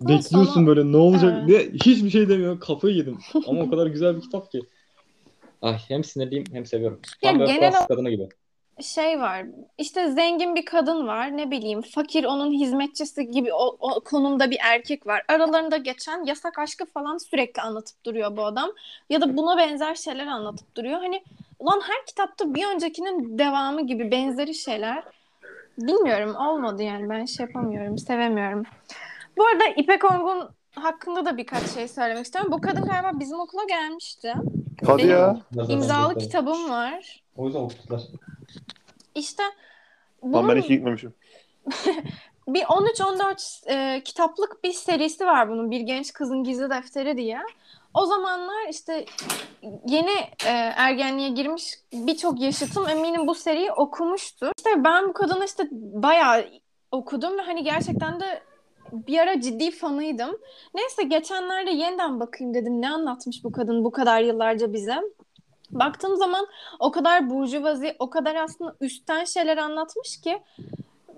Bekliyorsun 0.00 0.44
sana- 0.54 0.66
böyle 0.66 0.92
ne 0.92 0.96
olacak 0.96 1.34
Evet. 1.38 1.48
diye 1.48 1.60
hiçbir 1.60 2.10
şey 2.10 2.28
demiyor. 2.28 2.60
Kafayı 2.60 2.94
yedim. 2.96 3.18
Ama 3.46 3.62
o 3.62 3.70
kadar 3.70 3.86
güzel 3.86 4.16
bir 4.16 4.20
kitap 4.20 4.52
ki. 4.52 4.60
Ay 5.62 5.76
hem 5.88 6.04
sinirliyim 6.04 6.44
hem 6.52 6.66
seviyorum. 6.66 7.00
Ya 7.22 7.30
Tam 7.30 7.38
genel 7.46 7.58
Fransız 7.70 7.86
kadını 7.86 8.10
gibi. 8.10 8.28
şey 8.82 9.20
var. 9.20 9.46
İşte 9.78 10.10
zengin 10.12 10.54
bir 10.54 10.64
kadın 10.64 11.06
var. 11.06 11.36
Ne 11.36 11.50
bileyim 11.50 11.82
fakir 11.82 12.24
onun 12.24 12.52
hizmetçisi 12.52 13.30
gibi 13.30 13.52
o, 13.52 13.76
o 13.80 14.00
konumda 14.00 14.50
bir 14.50 14.58
erkek 14.64 15.06
var. 15.06 15.22
Aralarında 15.28 15.76
geçen 15.76 16.24
yasak 16.24 16.58
aşkı 16.58 16.86
falan 16.86 17.18
sürekli 17.18 17.62
anlatıp 17.62 18.04
duruyor 18.06 18.36
bu 18.36 18.44
adam. 18.44 18.70
Ya 19.10 19.20
da 19.20 19.36
buna 19.36 19.56
benzer 19.58 19.94
şeyler 19.94 20.26
anlatıp 20.26 20.76
duruyor. 20.76 20.98
Hani 21.00 21.22
ulan 21.58 21.80
her 21.80 22.06
kitapta 22.06 22.54
bir 22.54 22.66
öncekinin 22.74 23.38
devamı 23.38 23.86
gibi 23.86 24.10
benzeri 24.10 24.54
şeyler. 24.54 25.04
Bilmiyorum 25.78 26.36
olmadı 26.36 26.82
yani 26.82 27.08
ben 27.08 27.24
şey 27.24 27.46
yapamıyorum 27.46 27.98
sevemiyorum. 27.98 28.62
Bu 29.36 29.46
arada 29.46 29.64
İpek 29.76 30.04
Ongun 30.04 30.48
hakkında 30.74 31.24
da 31.24 31.36
birkaç 31.36 31.66
şey 31.66 31.88
söylemek 31.88 32.24
istiyorum. 32.24 32.52
Bu 32.52 32.60
kadın 32.60 32.82
galiba 32.82 33.10
bizim 33.20 33.40
okula 33.40 33.64
gelmişti. 33.64 34.34
Hadi 34.86 35.02
Benim 35.02 35.10
ya. 35.10 35.36
İmzalı 35.68 36.18
kitabım 36.18 36.70
var. 36.70 37.22
O 37.36 37.46
yüzden 37.46 37.60
okuttular. 37.60 38.02
İşte 39.14 39.42
Lan 40.24 40.32
ben 40.32 40.42
bunun 40.42 40.56
hiç 40.56 40.68
gitmemişim. 40.68 41.14
bir 42.48 42.62
13-14 42.62 43.70
e, 43.70 44.02
kitaplık 44.04 44.64
bir 44.64 44.72
serisi 44.72 45.26
var 45.26 45.48
bunun. 45.48 45.70
Bir 45.70 45.80
Genç 45.80 46.12
Kızın 46.12 46.44
Gizli 46.44 46.70
Defteri 46.70 47.16
diye. 47.16 47.38
O 47.94 48.06
zamanlar 48.06 48.68
işte 48.70 49.04
yeni 49.86 50.10
e, 50.46 50.50
ergenliğe 50.76 51.28
girmiş 51.28 51.74
birçok 51.92 52.40
yaşıtım 52.40 52.88
eminim 52.88 53.26
bu 53.26 53.34
seriyi 53.34 53.72
okumuştu. 53.72 54.52
İşte 54.56 54.84
ben 54.84 55.08
bu 55.08 55.12
kadını 55.12 55.44
işte 55.44 55.68
bayağı 55.72 56.44
okudum 56.92 57.38
ve 57.38 57.42
hani 57.42 57.64
gerçekten 57.64 58.20
de 58.20 58.42
bir 58.92 59.18
ara 59.18 59.40
ciddi 59.40 59.70
fanıydım. 59.70 60.38
Neyse 60.74 61.02
geçenlerde 61.02 61.70
yeniden 61.70 62.20
bakayım 62.20 62.54
dedim 62.54 62.82
ne 62.82 62.90
anlatmış 62.90 63.44
bu 63.44 63.52
kadın 63.52 63.84
bu 63.84 63.90
kadar 63.90 64.20
yıllarca 64.20 64.72
bize. 64.72 64.96
Baktığım 65.70 66.16
zaman 66.16 66.46
o 66.78 66.90
kadar 66.90 67.30
burjuvazi, 67.30 67.96
o 67.98 68.10
kadar 68.10 68.34
aslında 68.34 68.76
üstten 68.80 69.24
şeyler 69.24 69.56
anlatmış 69.56 70.20
ki 70.20 70.42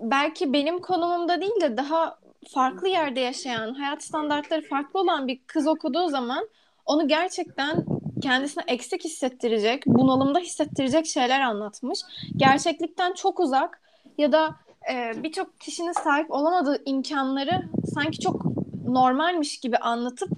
belki 0.01 0.53
benim 0.53 0.79
konumumda 0.79 1.41
değil 1.41 1.61
de 1.61 1.77
daha 1.77 2.19
farklı 2.53 2.87
yerde 2.87 3.19
yaşayan, 3.19 3.73
hayat 3.73 4.03
standartları 4.03 4.61
farklı 4.61 4.99
olan 4.99 5.27
bir 5.27 5.41
kız 5.47 5.67
okuduğu 5.67 6.07
zaman 6.07 6.49
onu 6.85 7.07
gerçekten 7.07 7.85
kendisine 8.21 8.63
eksik 8.67 9.03
hissettirecek, 9.03 9.83
bunalımda 9.85 10.39
hissettirecek 10.39 11.05
şeyler 11.05 11.41
anlatmış. 11.41 11.99
Gerçeklikten 12.37 13.13
çok 13.13 13.39
uzak 13.39 13.81
ya 14.17 14.31
da 14.31 14.55
e, 14.91 15.23
birçok 15.23 15.59
kişinin 15.59 15.91
sahip 15.91 16.31
olamadığı 16.31 16.81
imkanları 16.85 17.63
sanki 17.93 18.19
çok 18.19 18.45
normalmiş 18.87 19.59
gibi 19.59 19.77
anlatıp 19.77 20.29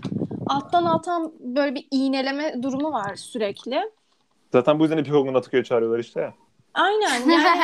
alttan 0.47 0.85
alttan 0.85 1.33
böyle 1.39 1.75
bir 1.75 1.87
iğneleme 1.91 2.63
durumu 2.63 2.91
var 2.91 3.15
sürekli. 3.15 3.91
Zaten 4.51 4.79
bu 4.79 4.83
yüzden 4.83 4.97
Epikog'un 4.97 5.33
Ataköy'e 5.33 5.63
çağırıyorlar 5.63 5.99
işte 5.99 6.21
ya. 6.21 6.33
Aynen 6.73 7.29
yani 7.29 7.59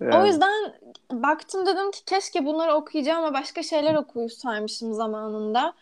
o 0.16 0.26
yüzden 0.26 0.74
baktım 1.12 1.66
dedim 1.66 1.90
ki 1.90 2.04
keşke 2.04 2.46
bunları 2.46 2.74
okuyacağım 2.74 3.24
ama 3.24 3.34
başka 3.34 3.62
şeyler 3.62 3.94
okuyursaymışım 3.94 4.94
zamanında. 4.94 5.74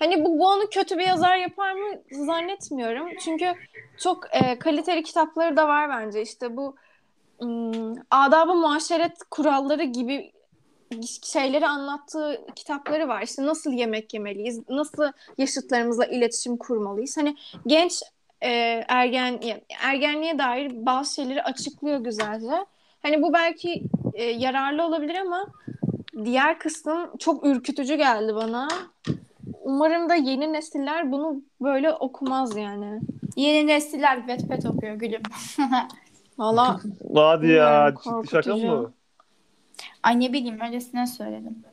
Hani 0.00 0.24
bu, 0.24 0.46
onu 0.46 0.62
kötü 0.70 0.98
bir 0.98 1.06
yazar 1.06 1.36
yapar 1.36 1.72
mı 1.72 2.00
zannetmiyorum. 2.10 3.08
Çünkü 3.24 3.54
çok 3.98 4.24
e, 4.32 4.58
kaliteli 4.58 5.02
kitapları 5.02 5.56
da 5.56 5.68
var 5.68 5.88
bence. 5.88 6.22
İşte 6.22 6.56
bu 6.56 6.76
ım, 7.42 7.94
adab-ı 8.10 8.54
muaşeret 8.54 9.18
kuralları 9.30 9.84
gibi 9.84 10.32
şeyleri 11.24 11.66
anlattığı 11.66 12.46
kitapları 12.56 13.08
var. 13.08 13.22
İşte 13.22 13.46
nasıl 13.46 13.72
yemek 13.72 14.14
yemeliyiz, 14.14 14.68
nasıl 14.68 15.12
yaşıtlarımızla 15.38 16.06
iletişim 16.06 16.56
kurmalıyız. 16.56 17.16
Hani 17.16 17.36
genç 17.66 18.02
e, 18.40 18.50
ergen 18.88 19.40
ergenliğe 19.82 20.38
dair 20.38 20.86
bazı 20.86 21.14
şeyleri 21.14 21.42
açıklıyor 21.42 21.98
güzelce. 21.98 22.66
Hani 23.02 23.22
bu 23.22 23.32
belki 23.32 23.82
e, 24.14 24.24
yararlı 24.24 24.86
olabilir 24.86 25.14
ama 25.14 25.46
diğer 26.24 26.58
kısım 26.58 27.16
çok 27.18 27.46
ürkütücü 27.46 27.94
geldi 27.94 28.34
bana. 28.34 28.68
Umarım 29.60 30.08
da 30.08 30.14
yeni 30.14 30.52
nesiller 30.52 31.12
bunu 31.12 31.42
böyle 31.60 31.92
okumaz 31.92 32.56
yani. 32.56 33.00
Yeni 33.36 33.66
nesiller 33.66 34.16
Wattpad 34.16 34.64
okuyor 34.64 34.94
gülüm. 34.94 35.22
Valla 36.38 36.80
Hadi 37.14 37.46
ya. 37.46 37.94
Ciddi 38.04 38.28
şaka 38.30 38.56
mı? 38.56 38.92
Ay 40.02 40.20
ne 40.20 40.32
bileyim 40.32 40.60
öylesine 40.60 41.06
söyledim. 41.06 41.64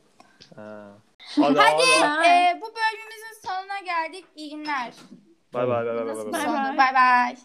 Ha. 0.56 0.92
Hadi 1.36 1.60
hadi. 1.60 2.28
Ee, 2.28 2.62
bu 2.62 2.66
bölümümüzün 2.66 3.42
sonuna 3.46 3.80
geldik. 3.86 4.26
İyi 4.36 4.50
günler. 4.50 4.94
Bay 5.54 5.68
bay 5.68 5.86
bay 5.86 6.06
bay 6.06 6.34
bay. 6.34 6.78
Bay 6.78 6.94
bay. 6.94 7.36